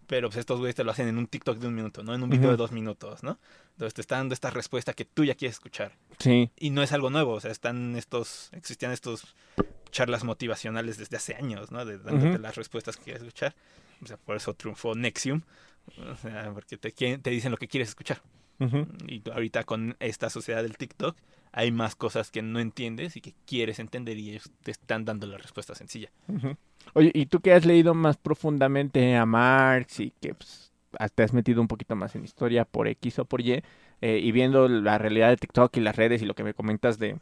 [0.09, 2.15] Pero pues estos güeyes te lo hacen en un TikTok de un minuto, ¿no?
[2.15, 3.37] En un video de dos minutos, ¿no?
[3.73, 5.91] Entonces te está dando esta respuesta que tú ya quieres escuchar.
[6.17, 6.49] Sí.
[6.57, 9.35] Y no es algo nuevo, o sea, están estos, existían estos
[9.91, 11.85] charlas motivacionales desde hace años, ¿no?
[11.85, 13.55] De dándote las respuestas que quieres escuchar.
[14.01, 15.41] O sea, por eso triunfó Nexium.
[16.11, 18.19] O sea, porque te, quieren- te dicen lo que quieres escuchar.
[19.07, 21.15] Y ahorita con esta sociedad del TikTok
[21.51, 25.27] hay más cosas que no entiendes y que quieres entender y ellos te están dando
[25.27, 26.11] la respuesta sencilla.
[26.93, 30.71] Oye, ¿y tú que has leído más profundamente a Marx y que pues,
[31.15, 33.63] te has metido un poquito más en historia por X o por Y,
[34.01, 36.99] eh, y viendo la realidad de TikTok y las redes y lo que me comentas
[36.99, 37.17] de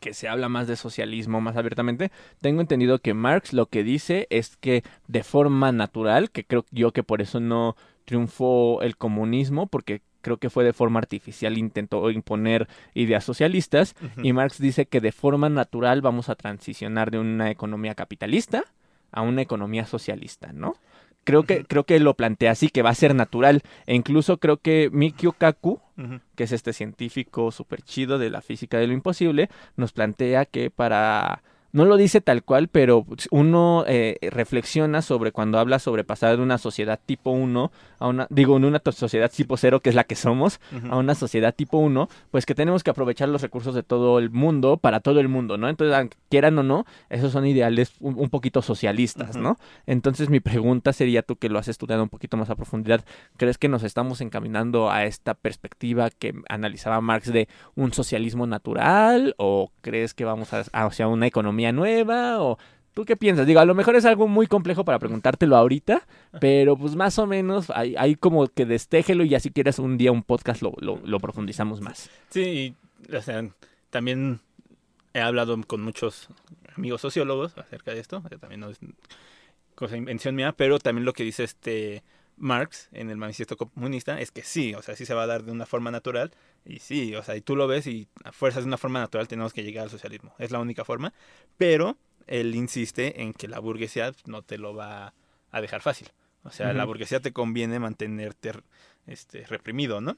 [0.00, 2.10] que se habla más de socialismo más abiertamente,
[2.40, 6.92] tengo entendido que Marx lo que dice es que de forma natural, que creo yo
[6.92, 12.10] que por eso no triunfó el comunismo, porque creo que fue de forma artificial, intentó
[12.10, 17.50] imponer ideas socialistas, y Marx dice que de forma natural vamos a transicionar de una
[17.50, 18.64] economía capitalista
[19.10, 20.76] a una economía socialista, ¿no?
[21.24, 23.62] Creo que, creo que lo plantea así, que va a ser natural.
[23.86, 25.80] E incluso creo que Mikio Kaku,
[26.34, 30.70] que es este científico súper chido de la física de lo imposible, nos plantea que
[30.70, 31.42] para...
[31.72, 36.42] No lo dice tal cual, pero uno eh, reflexiona sobre cuando habla sobre pasar de
[36.42, 40.04] una sociedad tipo 1 a una, digo, en una sociedad tipo 0, que es la
[40.04, 40.60] que somos,
[40.90, 44.30] a una sociedad tipo 1, pues que tenemos que aprovechar los recursos de todo el
[44.30, 45.68] mundo para todo el mundo, ¿no?
[45.68, 49.36] Entonces, quieran o no, esos son ideales un, un poquito socialistas.
[49.36, 49.58] ¿no?
[49.86, 53.04] Entonces, mi pregunta sería, tú que lo has estudiado un poquito más a profundidad,
[53.36, 59.34] ¿crees que nos estamos encaminando a esta perspectiva que analizaba Marx de un socialismo natural?
[59.38, 62.42] ¿O crees que vamos a, hacia una economía nueva?
[62.42, 62.58] ¿O
[62.94, 63.46] ¿Tú qué piensas?
[63.46, 66.06] Digo, a lo mejor es algo muy complejo para preguntártelo ahorita,
[66.40, 69.96] pero pues más o menos hay, hay como que destéjelo y ya si quieres un
[69.96, 72.10] día un podcast lo, lo, lo profundizamos más.
[72.28, 72.74] Sí,
[73.10, 73.48] y, o sea,
[73.88, 74.40] también
[75.14, 76.28] he hablado con muchos
[76.76, 78.78] amigos sociólogos acerca de esto, o sea, también no es
[79.74, 82.02] cosa invención mía, pero también lo que dice este
[82.36, 85.44] Marx en el manifiesto comunista es que sí, o sea, sí se va a dar
[85.44, 86.32] de una forma natural
[86.64, 89.28] y sí, o sea, y tú lo ves y a fuerzas de una forma natural
[89.28, 91.12] tenemos que llegar al socialismo, es la única forma,
[91.56, 95.14] pero él insiste en que la burguesía no te lo va
[95.50, 96.08] a dejar fácil.
[96.44, 98.52] O sea, la burguesía te conviene mantenerte
[99.06, 100.16] este, reprimido, ¿no?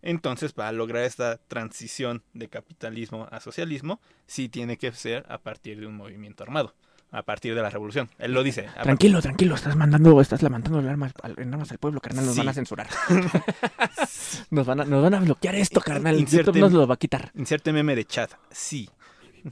[0.00, 5.80] Entonces, para lograr esta transición de capitalismo a socialismo, sí tiene que ser a partir
[5.80, 6.74] de un movimiento armado,
[7.16, 8.08] a partir de la revolución.
[8.18, 8.68] Él lo dice.
[8.82, 12.34] Tranquilo, tranquilo, estás mandando, estás levantando el arma al, en armas al pueblo, carnal, nos
[12.34, 12.40] Sí.
[12.40, 12.88] van a censurar.
[14.50, 16.18] nos, van a, nos van a bloquear esto, carnal.
[16.18, 17.30] Inserte- YouTube nos lo va a quitar.
[17.34, 18.30] Inserte meme de chat.
[18.50, 18.88] Sí.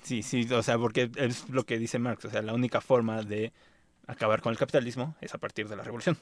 [0.03, 2.25] Sí, sí, o sea, porque es lo que dice Marx.
[2.25, 3.53] O sea, la única forma de
[4.07, 6.19] acabar con el capitalismo es a partir de la revolución.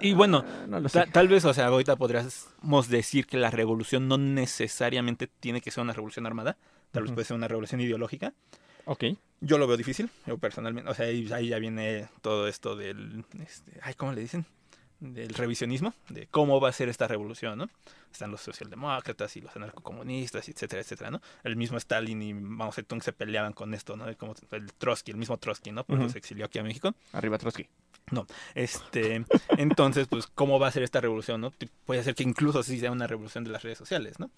[0.00, 1.10] Y bueno, no lo Ta- sé.
[1.12, 5.82] tal vez, o sea, ahorita podríamos decir que la revolución no necesariamente tiene que ser
[5.82, 6.56] una revolución armada.
[6.92, 8.32] Tal vez puede ser una revolución ideológica.
[8.84, 9.04] Ok.
[9.40, 10.90] Yo lo veo difícil, yo personalmente.
[10.90, 13.24] O sea, ahí, ahí ya viene todo esto del.
[13.44, 14.46] Este, ay, ¿cómo le dicen?
[15.00, 17.68] Del revisionismo, de cómo va a ser esta revolución, ¿no?
[18.12, 21.20] Están los socialdemócratas y los anarcocomunistas, etcétera, etcétera, ¿no?
[21.42, 24.04] El mismo Stalin y Mao Zedong se peleaban con esto, ¿no?
[24.16, 25.82] Como el Trotsky, el mismo Trotsky, ¿no?
[25.82, 26.10] Por Ujú.
[26.10, 26.94] se exilió aquí a México.
[27.12, 27.66] Arriba Trotsky.
[28.54, 29.24] Este,
[29.56, 31.52] entonces, pues, ¿cómo va a ser esta revolución, no?
[31.84, 34.30] Puede ser que incluso sí sea una revolución de las redes sociales, ¿no?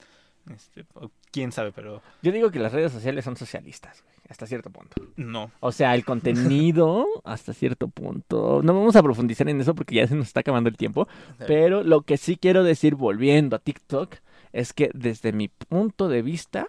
[0.53, 0.85] Este,
[1.31, 4.95] quién sabe, pero Yo digo que las redes sociales son socialistas, hasta cierto punto.
[5.17, 5.51] no.
[5.61, 8.61] O sea, el contenido, hasta cierto punto.
[8.63, 11.09] No vamos a profundizar en eso porque ya se nos está acabando el tiempo.
[11.47, 14.17] Pero lo que sí quiero decir, volviendo a TikTok,
[14.53, 16.67] es que desde mi punto de vista,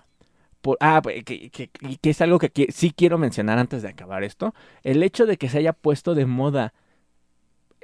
[0.61, 1.69] por, ah, que, que-
[2.09, 5.57] es algo que sí quiero mencionar antes de acabar esto, el hecho de que se
[5.59, 6.73] haya puesto de moda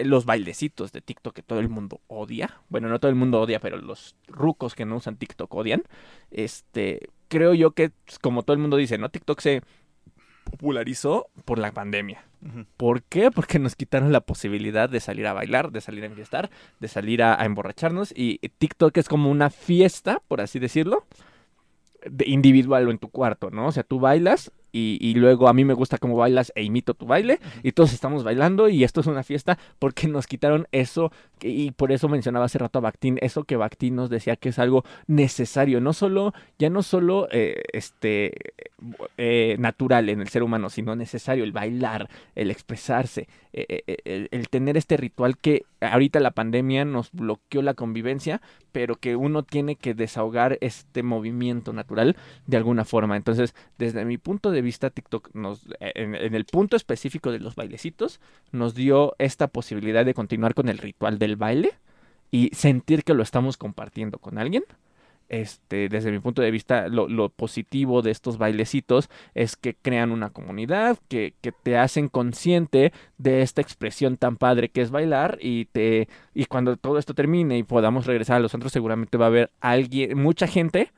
[0.04, 3.60] los bailecitos de TikTok que todo el mundo odia, bueno, no todo el mundo odia,
[3.60, 5.84] pero los rucos que no usan TikTok odian,
[6.32, 9.10] este, creo yo que, pues, como todo el mundo dice, ¿no?
[9.10, 9.62] TikTok se
[10.44, 12.26] popularizó por la pandemia.
[12.76, 13.30] ¿Por qué?
[13.30, 16.50] Porque nos quitaron la posibilidad de salir a bailar, de salir a enfiestar,
[16.80, 18.12] de salir a, a emborracharnos.
[18.16, 21.06] Y TikTok es como una fiesta, por así decirlo,
[22.04, 23.68] de individual o en tu cuarto, ¿no?
[23.68, 26.94] O sea, tú bailas y, y luego a mí me gusta cómo bailas e imito
[26.94, 31.12] tu baile y todos estamos bailando y esto es una fiesta porque nos quitaron eso
[31.42, 34.60] y por eso mencionaba hace rato a Bakhtin, eso que Bakhtin nos decía que es
[34.60, 38.34] algo necesario, no solo, ya no solo eh, este
[39.18, 44.50] eh, natural en el ser humano, sino necesario el bailar, el expresarse, eh, el, el
[44.50, 48.42] tener este ritual que ahorita la pandemia nos bloqueó la convivencia,
[48.72, 52.16] pero que uno tiene que desahogar este movimiento natural
[52.48, 53.18] de alguna forma.
[53.18, 57.56] Entonces, desde mi punto de vista, TikTok nos, en, en el punto específico de los
[57.56, 58.20] bailecitos,
[58.52, 61.72] nos dio esta posibilidad de continuar con el ritual del baile
[62.32, 64.64] y sentir que lo estamos compartiendo con alguien.
[65.32, 70.12] Este, desde mi punto de vista, lo, lo positivo de estos bailecitos es que crean
[70.12, 75.38] una comunidad, que, que te hacen consciente de esta expresión tan padre que es bailar
[75.42, 79.26] y te y cuando todo esto termine y podamos regresar a los centros seguramente va
[79.26, 80.92] a haber alguien, mucha gente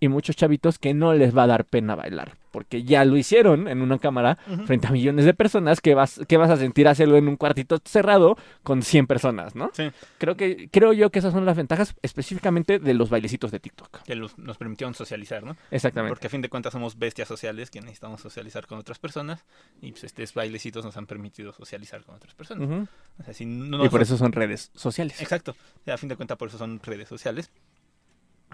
[0.00, 3.66] y muchos chavitos que no les va a dar pena bailar, porque ya lo hicieron
[3.68, 4.36] en una cámara
[4.66, 7.78] frente a millones de personas que vas que vas a sentir hacerlo en un cuartito
[7.84, 9.70] cerrado con 100 personas, ¿no?
[9.72, 9.90] Sí.
[10.18, 14.02] Creo que creo yo que esas son las ventajas específicamente de los bailecitos de TikTok.
[14.02, 15.56] Que los- nos permitieron socializar, ¿no?
[15.70, 16.10] Exactamente.
[16.10, 19.44] Porque a fin de cuentas somos bestias sociales que necesitamos socializar con otras personas
[19.80, 22.88] y pues estos bailecitos nos han permitido socializar con otras personas.
[23.18, 25.20] O sea, si no Y por eso son redes sociales.
[25.22, 25.52] Exacto.
[25.52, 27.50] O sea, a fin de cuentas por eso son redes sociales.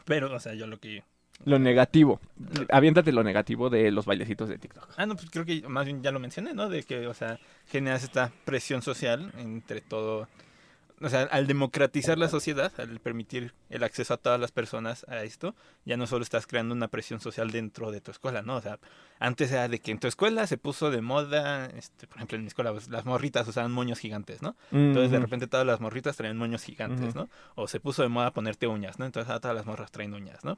[0.05, 1.05] Pero, o sea, yo lo que...
[1.45, 2.20] Lo negativo.
[2.70, 4.88] Aviéntate lo negativo de los bailecitos de TikTok.
[4.97, 6.68] Ah, no, pues creo que más bien ya lo mencioné, ¿no?
[6.68, 7.38] De que, o sea,
[7.68, 10.28] generas esta presión social entre todo...
[11.01, 15.24] O sea, al democratizar la sociedad, al permitir el acceso a todas las personas a
[15.24, 18.55] esto, ya no solo estás creando una presión social dentro de tu escuela, ¿no?
[18.55, 18.78] O sea,
[19.18, 22.43] antes era de que en tu escuela se puso de moda, este, por ejemplo, en
[22.43, 24.55] mi escuela pues, las morritas usaban moños gigantes, ¿no?
[24.70, 27.16] Entonces de repente todas las morritas traían moños gigantes.
[27.16, 27.28] ¿no?
[27.57, 29.05] O se puso de moda ponerte uñas, ¿no?
[29.05, 30.57] Entonces ahora todas las morras traen uñas, ¿no?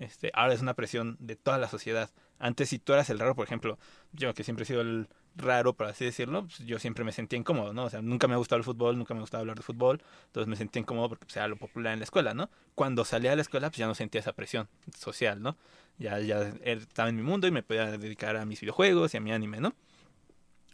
[0.00, 2.10] Este, ahora es una presión de toda la sociedad.
[2.38, 3.78] Antes si tú eras el raro, por ejemplo,
[4.12, 7.38] yo que siempre he sido el raro, por así decirlo, pues, yo siempre me sentía
[7.38, 7.84] incómodo, ¿no?
[7.84, 10.02] O sea, nunca me ha gustado el fútbol, nunca me ha gustado hablar de fútbol,
[10.24, 12.48] entonces me sentía incómodo porque pues, era lo popular en la escuela, ¿no?
[12.74, 15.58] Cuando salía de la escuela, pues ya no sentía esa presión social, ¿no?
[15.98, 19.20] Ya, ya estaba en mi mundo y me podía dedicar a mis videojuegos y a
[19.20, 19.74] mi anime, ¿no?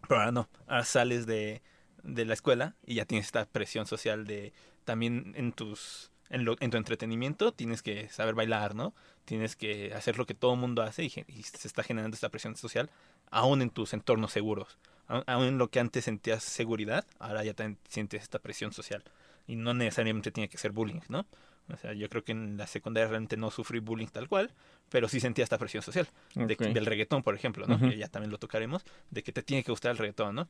[0.07, 1.63] Pero ahora no, ahora sales de,
[2.05, 4.53] de la escuela y ya tienes esta presión social de
[4.85, 8.95] también en tus en, lo- en tu entretenimiento tienes que saber bailar, ¿no?
[9.25, 12.29] Tienes que hacer lo que todo el mundo hace y, y se está generando esta
[12.29, 12.91] presión social
[13.31, 14.79] aún en tus entornos seguros.
[15.09, 19.05] Aún, en lo que antes sentías seguridad, ahora ya también sientes esta presión social.
[19.47, 21.27] Y no necesariamente tiene que ser bullying, ¿no?
[21.73, 24.53] O sea, yo creo que en la secundaria realmente no sufrí bullying tal cual,
[24.89, 26.61] pero sí sentía esta presión social de- Ok.
[26.63, 27.75] del reggaetón, por ejemplo, ¿no?
[27.77, 27.91] Ujú.
[27.91, 30.49] Que ya también lo tocaremos, de que te tiene que gustar el reggaetón, ¿no?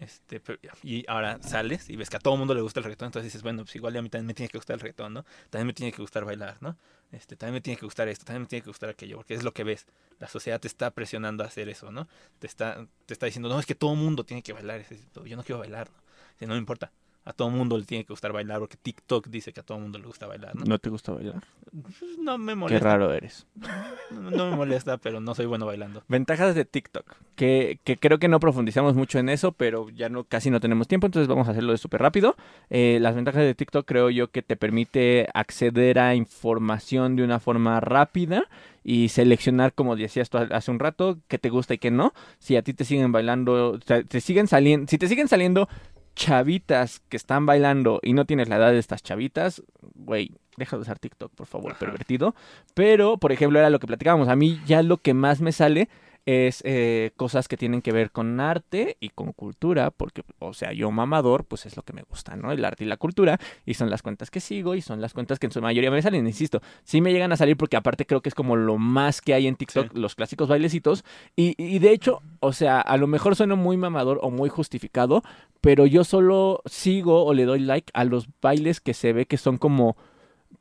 [0.00, 3.06] Este, pero- y ahora sales y ves que a todo mundo le gusta el reggaetón,
[3.06, 5.24] entonces dices, bueno, pues igual a mí también me tiene que gustar el reggaetón, ¿no?
[5.50, 6.76] También me tiene que gustar bailar, ¿no?
[7.12, 9.44] Este, también me tiene que gustar esto, también me tiene que gustar aquello, porque es
[9.44, 9.86] lo que ves.
[10.18, 12.08] La sociedad te está presionando a hacer eso, ¿no?
[12.40, 14.84] Te está, te está diciendo, no, es que todo mundo tiene que bailar,
[15.24, 16.46] yo no quiero bailar, ¿no?
[16.48, 16.90] No me importa.
[17.26, 19.98] A todo mundo le tiene que gustar bailar porque TikTok dice que a todo mundo
[19.98, 20.64] le gusta bailar, ¿no?
[20.66, 21.42] ¿No te gusta bailar?
[21.82, 22.84] Pues, No me Qué molesta.
[22.86, 23.46] raro eres.
[24.10, 26.02] No, no me molesta, pero no soy bueno bailando.
[26.08, 30.24] Ventajas de TikTok, que, que creo que no profundizamos mucho en eso, pero ya no
[30.24, 32.36] casi no tenemos tiempo, entonces vamos a hacerlo de súper rápido.
[32.68, 37.40] Eh, las ventajas de TikTok creo yo que te permite acceder a información de una
[37.40, 38.44] forma rápida
[38.84, 42.12] y seleccionar, como decías tú hace un rato, qué te gusta y qué no.
[42.38, 45.68] Si a ti te siguen bailando, te siguen saliendo, si te siguen saliendo
[46.14, 49.62] chavitas que están bailando y no tienes la edad de estas chavitas,
[49.94, 51.80] güey, deja de usar TikTok, por favor, Ajá.
[51.80, 52.34] pervertido.
[52.74, 54.28] Pero, por ejemplo, era lo que platicábamos.
[54.28, 55.88] A mí ya lo que más me sale
[56.26, 60.72] es eh, cosas que tienen que ver con arte y con cultura, porque, o sea,
[60.72, 62.50] yo mamador, pues es lo que me gusta, ¿no?
[62.50, 65.38] El arte y la cultura, y son las cuentas que sigo, y son las cuentas
[65.38, 68.22] que en su mayoría me salen, insisto, sí me llegan a salir porque aparte creo
[68.22, 69.98] que es como lo más que hay en TikTok, Sí.
[70.00, 71.04] los clásicos bailecitos,
[71.36, 75.22] y, y de hecho, o sea, a lo mejor sueno muy mamador o muy justificado,
[75.60, 79.36] pero yo solo sigo o le doy like a los bailes que se ve que
[79.36, 79.96] son como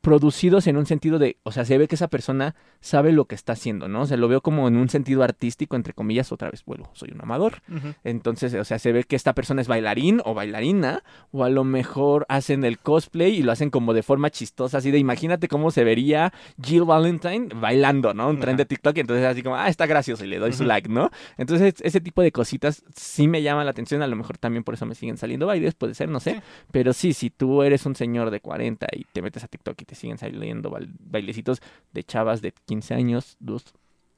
[0.04, 3.36] producidos en un sentido de, o sea, se ve que esa persona sabe lo que
[3.36, 4.01] está haciendo, ¿no?
[4.01, 7.12] O sea, lo veo como en un sentido artístico, entre comillas, otra vez, vuelvo, soy
[7.14, 7.62] un amador.
[8.04, 11.64] Entonces, o sea, se ve que esta persona es bailarín o bailarina, o a lo
[11.64, 15.72] mejor hacen el cosplay y lo hacen como de forma chistosa, así de imagínate cómo
[15.72, 18.30] se vería Jill Valentine bailando, ¿no?
[18.30, 18.66] Un tren de.
[18.66, 21.12] TikTok, y entonces así como, ah, está gracioso y le doy su like, ¿no?
[21.38, 24.74] Entonces, ese tipo de cositas sí me llama la atención, a lo mejor también por
[24.74, 26.36] eso me siguen saliendo bailes, puede ser, no sé.
[26.36, 26.41] Sí.
[26.72, 29.86] Pero sí, si tú eres un señor de 40 y te metes a TikTok y
[29.86, 33.64] te siguen saliendo bail- bailecitos de chavas de 15 años, dus,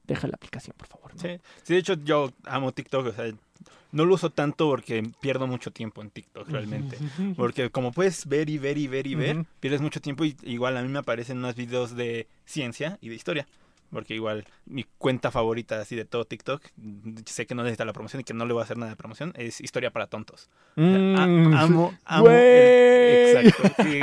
[0.04, 1.14] deja la aplicación, por favor.
[1.14, 1.20] ¿no?
[1.20, 1.40] Sí.
[1.62, 3.32] sí, de hecho yo amo TikTok, o sea,
[3.92, 6.98] no lo uso tanto porque pierdo mucho tiempo en TikTok realmente.
[7.36, 10.76] Porque como puedes ver y ver y ver y ver, pierdes mucho tiempo y igual
[10.76, 13.46] a mí me aparecen unos videos de ciencia y de historia.
[13.90, 16.62] Porque igual mi cuenta favorita así de todo TikTok,
[17.26, 18.96] sé que no necesita la promoción y que no le voy a hacer nada de
[18.96, 20.50] promoción, es Historia para Tontos.
[20.76, 22.28] O sea, Mm, amo, amo.
[22.28, 24.00] el- exacto, sí,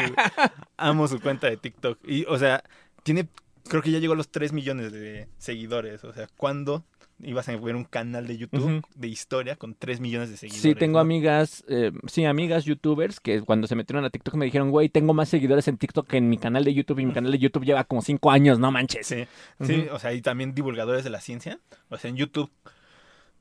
[0.78, 2.00] amo su cuenta de TikTok.
[2.08, 2.64] Y, o sea,
[3.04, 3.28] tiene,
[3.68, 6.04] creo que ya llegó a los 3 millones de seguidores.
[6.04, 6.84] O sea, ¿cuándo
[7.20, 10.62] ibas a ver un canal de YouTube de historia con 3 millones de seguidores?
[10.62, 11.02] Sí, tengo ¿no?
[11.02, 15.14] amigas, eh, sí, amigas youtubers que cuando se metieron a TikTok me dijeron, güey, tengo
[15.14, 17.66] más seguidores en TikTok que en mi canal de YouTube y mi canal de YouTube
[17.66, 19.08] lleva como 5 años, no manches.
[19.08, 19.26] Sí,
[19.62, 21.60] sí, o sea, y también divulgadores de la ciencia.
[21.90, 22.52] O sea, en YouTube,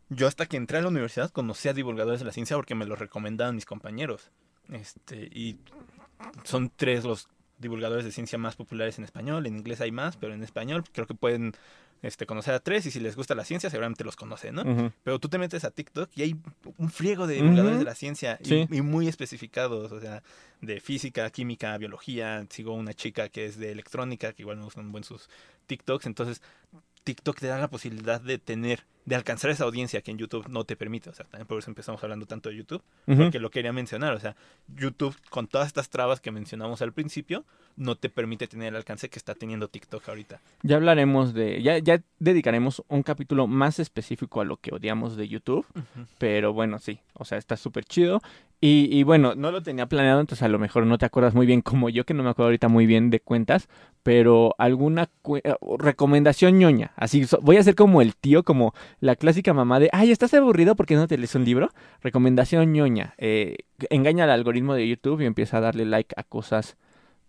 [0.08, 2.86] yo hasta que entré a la universidad conocí a divulgadores de la ciencia porque me
[2.86, 4.30] los recomendaban mis compañeros.
[4.70, 5.58] Este, y
[6.44, 9.46] son tres los divulgadores de ciencia más populares en español.
[9.46, 11.54] En inglés hay más, pero en español creo que pueden
[12.02, 14.92] este, conocer a tres y si les gusta la ciencia seguramente los conocen, ¿no?
[15.04, 16.36] Pero tú te metes a TikTok y hay
[16.76, 18.66] un friego de divulgadores de la ciencia y, Sí.
[18.70, 20.22] y muy especificados, o sea,
[20.60, 22.44] de física, química, biología.
[22.50, 25.28] Sigo una chica que es de electrónica, que igual me gustan buen sus
[25.66, 26.06] TikToks.
[26.06, 26.42] Entonces,
[27.04, 30.64] TikTok te da la posibilidad de tener, de alcanzar esa audiencia que en YouTube no
[30.64, 31.10] te permite.
[31.10, 34.14] O sea, también por eso empezamos hablando tanto de YouTube, porque lo quería mencionar.
[34.14, 34.36] O sea,
[34.76, 37.44] YouTube, con todas estas trabas que mencionamos al principio,
[37.76, 40.40] no te permite tener el alcance que está teniendo TikTok ahorita.
[40.62, 45.28] Ya hablaremos de, ya, ya dedicaremos un capítulo más específico a lo que odiamos de
[45.28, 45.66] YouTube,
[46.18, 48.20] pero bueno, sí, o sea, está súper chido.
[48.64, 51.46] Y, y bueno, no lo tenía planeado, entonces a lo mejor no te acuerdas muy
[51.46, 53.68] bien como yo, que no me acuerdo ahorita muy bien de cuentas,
[54.04, 55.10] pero alguna
[55.42, 56.92] eh, recomendación ñoña.
[56.94, 58.72] Así, voy a ser como el tío, como
[59.02, 61.70] la clásica mamá de, ay, ¿estás aburrido porque no te lees un libro?
[62.02, 63.14] Recomendación ñoña.
[63.18, 63.56] Eh,
[63.90, 66.76] engaña al algoritmo de YouTube y empieza a darle like a cosas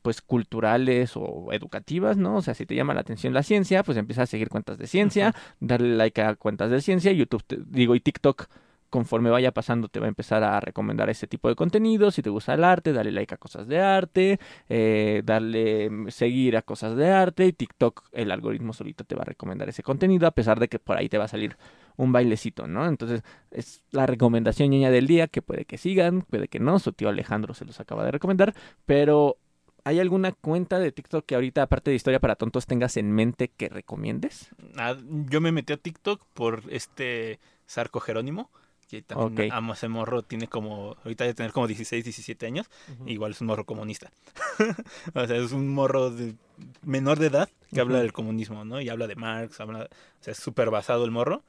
[0.03, 2.35] pues culturales o educativas, ¿no?
[2.37, 4.85] O sea, si te llama la atención la ciencia, pues empieza a seguir cuentas de
[4.85, 8.47] ciencia, darle like a cuentas de ciencia, YouTube, te- digo, y TikTok,
[8.93, 12.11] conforme vaya pasando, te va a empezar a recomendar ese tipo de contenido.
[12.11, 14.39] Si te gusta el arte, dale like a cosas de arte,
[14.69, 19.23] eh, darle mm, seguir a cosas de arte, y TikTok, el algoritmo solito te va
[19.23, 21.57] a recomendar ese contenido, a pesar de que por ahí te va a salir
[21.97, 22.85] un bailecito, ¿no?
[22.85, 26.93] Entonces, es la recomendación ñoña del día, que puede que sigan, puede que no, su
[26.93, 28.53] tío Alejandro se los acaba de recomendar,
[28.85, 29.37] pero
[29.85, 33.47] ¿hay alguna cuenta de TikTok que ahorita, aparte de historia para tontos, tengas en mente
[33.47, 34.49] que recomiendes?
[34.77, 38.51] Ah, yo me metí a TikTok por este Sarco Jerónimo,
[38.89, 39.53] que también Ok.
[39.55, 42.69] amo ese morro, tiene como, ahorita debe tener como 16, 17 años,
[43.05, 44.11] igual es un morro comunista.
[45.13, 46.35] o sea, es un morro de-
[46.83, 48.79] menor de edad que habla del comunismo, ¿no?
[48.81, 51.43] Y habla de Marx, habla, o sea, es súper basado el morro,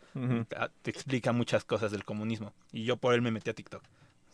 [0.56, 2.52] ah, te explica muchas cosas del comunismo.
[2.72, 3.82] Y yo por él me metí a TikTok.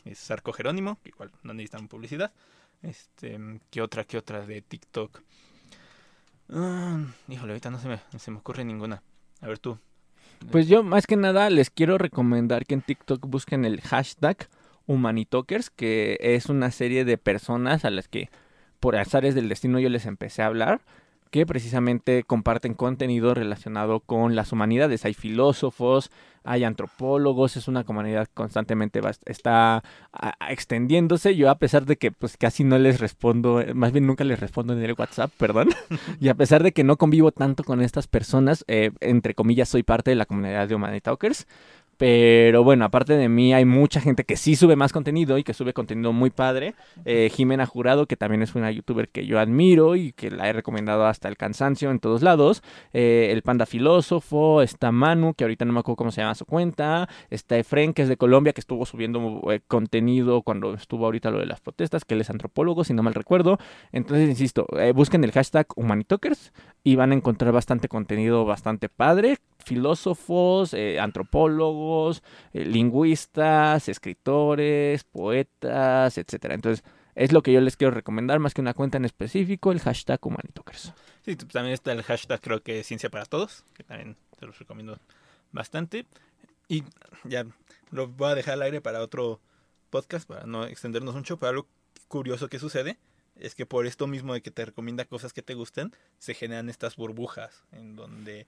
[0.04, 2.32] Es Sarco Jerónimo, que igual no necesitan publicidad.
[2.82, 3.38] Este,
[3.70, 5.20] ¿qué otra, qué otra de TikTok?
[6.52, 6.98] Ah,
[7.28, 9.02] híjole, ahorita no se me, no se me ocurre ninguna.
[9.40, 9.78] A ver tú.
[10.48, 14.48] Pues yo más que nada les quiero recomendar que en TikTok busquen el hashtag
[14.86, 18.30] Humanitokers, que es una serie de personas a las que
[18.80, 20.80] por azares del destino yo les empecé a hablar.
[21.30, 25.04] Que precisamente comparten contenido relacionado con las humanidades.
[25.04, 26.10] Hay filósofos,
[26.42, 29.82] hay antropólogos, es una comunidad constantemente está
[30.48, 31.36] extendiéndose.
[31.36, 34.40] Yo a pesar de que pues casi no les respondo, eh, más bien nunca les
[34.40, 35.68] respondo en el WhatsApp, perdón,
[36.20, 39.82] y a pesar de que no convivo tanto con estas personas, eh, entre comillas soy
[39.82, 41.46] parte de la comunidad de Humanitalkers,
[42.00, 45.52] pero bueno, aparte de mí hay mucha gente que sí sube más contenido y que
[45.52, 46.74] sube contenido muy padre.
[47.04, 50.54] Eh, Jimena Jurado, que también es una youtuber que yo admiro y que la he
[50.54, 52.62] recomendado hasta el cansancio en todos lados.
[52.94, 56.46] Eh, el Panda Filósofo, está Manu, que ahorita no me acuerdo cómo se llama su
[56.46, 57.06] cuenta.
[57.28, 61.40] Está Efren, que es de Colombia, que estuvo subiendo eh, contenido cuando estuvo ahorita lo
[61.40, 63.58] de las protestas, que él es antropólogo, si no mal recuerdo.
[63.92, 70.74] Entonces, insisto, busquen el hashtag Humanitokers y van a encontrar bastante contenido bastante padre filósofos,
[70.74, 70.98] eh,
[72.52, 76.54] eh, lingüistas, escritores, poetas, etcétera.
[76.54, 76.84] Entonces,
[77.14, 80.18] es lo que yo les quiero recomendar, más que una cuenta en específico, el hashtag
[80.22, 80.92] Humanitokers.
[81.24, 84.98] Sí, también está el hashtag, creo que Ciencia para Todos, que también te los recomiendo
[85.52, 86.06] bastante.
[86.68, 86.84] Y
[87.24, 87.44] ya
[87.90, 89.40] lo voy a dejar al aire para otro
[89.90, 91.66] podcast, para no extendernos mucho, pero algo
[92.08, 92.96] curioso que sucede
[93.36, 96.68] es que por esto mismo de que te recomienda cosas que te gusten, se generan
[96.68, 98.46] estas burbujas en donde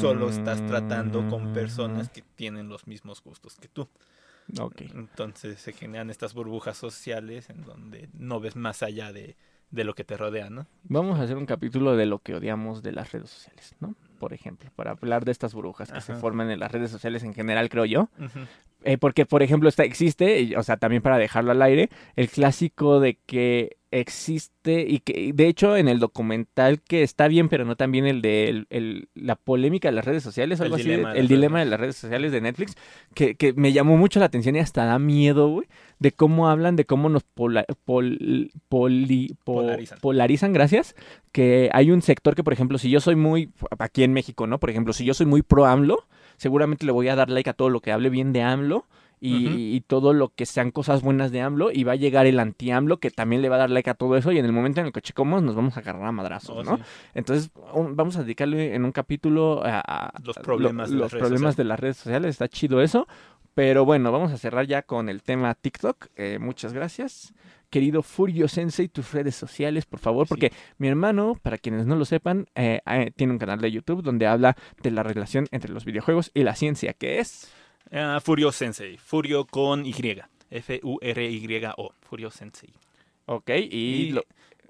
[0.00, 2.12] solo estás tratando con personas mm.
[2.12, 3.88] que tienen los mismos gustos que tú.
[4.58, 4.90] Okay.
[4.94, 9.36] Entonces se generan estas burbujas sociales en donde no ves más allá de,
[9.70, 10.66] de lo que te rodea, ¿no?
[10.84, 13.94] Vamos a hacer un capítulo de lo que odiamos de las redes sociales, ¿no?
[14.18, 17.32] Por ejemplo, para hablar de estas burbujas que se forman en las redes sociales en
[17.32, 18.10] general, creo yo.
[18.82, 23.00] Eh, porque, por ejemplo, está, existe, o sea, también para dejarlo al aire, el clásico
[23.00, 27.74] de que existe y que de hecho en el documental que está bien pero no
[27.76, 31.12] tan bien el de el, la polémica de las redes sociales algo el así dilema
[31.12, 32.76] el dilema de las redes sociales de Netflix
[33.14, 35.66] que, que, me llamó mucho la atención y hasta da miedo güey
[35.98, 37.66] de cómo hablan de cómo nos polarizan.
[40.00, 40.94] polarizan gracias
[41.32, 44.60] que hay un sector que por ejemplo si yo soy muy aquí en México no
[44.60, 47.54] por ejemplo si yo soy muy pro AMLO seguramente le voy a dar like a
[47.54, 48.86] todo lo que hable bien de AMLO
[49.20, 52.98] y, todo lo que sean cosas buenas de AMLO y va a llegar el anti-AMLO
[52.98, 54.86] que también le va a dar like a todo eso y en el momento en
[54.86, 56.80] el que checamos nos vamos a agarrar a madrazos, oh, ¿no?
[57.14, 57.50] Entonces
[57.94, 61.80] vamos a dedicarle en un capítulo a, los problemas, de, los las problemas de las
[61.80, 63.06] redes sociales, está chido eso.
[63.54, 66.06] Pero bueno, vamos a cerrar ya con el tema TikTok.
[66.16, 67.34] Eh, muchas gracias.
[67.68, 72.04] Querido Furio Sensei, tus redes sociales, por favor, porque mi hermano, para quienes no lo
[72.04, 75.84] sepan, eh, eh, tiene un canal de YouTube donde habla de la relación entre los
[75.84, 77.52] videojuegos y la ciencia, que es...
[77.90, 78.96] Uh, Furio Sensei.
[78.98, 79.94] Furio con Y.
[80.50, 81.94] F-U-R-Y-O.
[82.00, 82.72] Furio Sensei.
[83.26, 84.14] Ok, y,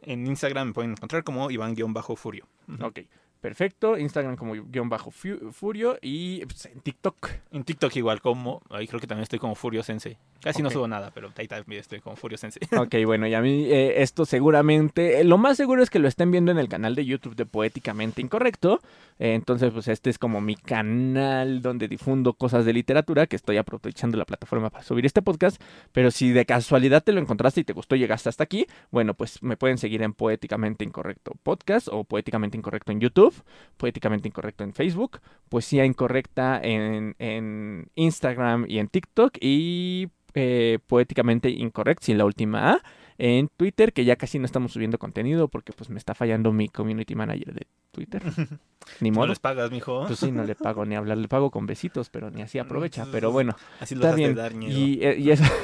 [0.03, 2.47] en Instagram me pueden encontrar como Iván-Furio.
[2.83, 3.01] Ok.
[3.41, 7.31] Perfecto, Instagram como guion bajo Furio y pues, en TikTok.
[7.53, 10.19] En TikTok igual como, ahí creo que también estoy como Furio Sensei.
[10.43, 12.63] Casi no subo nada, pero ahí también estoy como Furio Sensei.
[12.79, 16.09] Ok, bueno, y a mí eh, esto seguramente, eh, lo más seguro es que lo
[16.09, 18.81] estén viendo en el canal de YouTube de Poéticamente Incorrecto.
[19.19, 23.59] Eh, entonces, pues este es como mi canal donde difundo cosas de literatura, que estoy
[23.59, 25.61] aprovechando la plataforma para subir este podcast.
[25.93, 29.43] Pero si de casualidad te lo encontraste y te gustó, llegaste hasta aquí, bueno, pues
[29.43, 33.35] me pueden seguir en Poéticamente Incorrecto Podcast o Poéticamente Incorrecto en YouTube,
[33.77, 35.21] Poéticamente Incorrecto en Facebook,
[35.51, 42.73] Poesía Incorrecta en, en Instagram y en TikTok y eh, poéticamente incorrecto, sin la última
[42.73, 42.83] A,
[43.19, 46.69] en Twitter, que ya casi no estamos subiendo contenido porque pues me está fallando mi
[46.69, 48.23] community manager de Twitter.
[49.01, 49.27] Ni modo.
[49.27, 50.07] No les pagas, mijo.
[50.07, 53.07] Pues sí, no le pago ni hablar, le pago con besitos, pero ni así aprovecha.
[53.13, 54.37] Pero bueno, así lo está bien.
[54.63, 55.45] y, eh, y eso...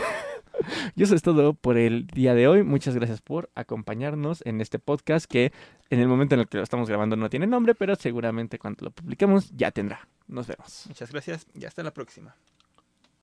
[0.95, 2.63] Y eso es todo por el día de hoy.
[2.63, 5.53] Muchas gracias por acompañarnos en este podcast que
[5.91, 8.87] en el momento en el que lo estamos grabando no tiene nombre, pero seguramente cuando
[8.87, 10.09] lo publiquemos ya tendrá.
[10.29, 10.85] Nos vemos.
[10.89, 12.35] Muchas gracias y hasta la próxima.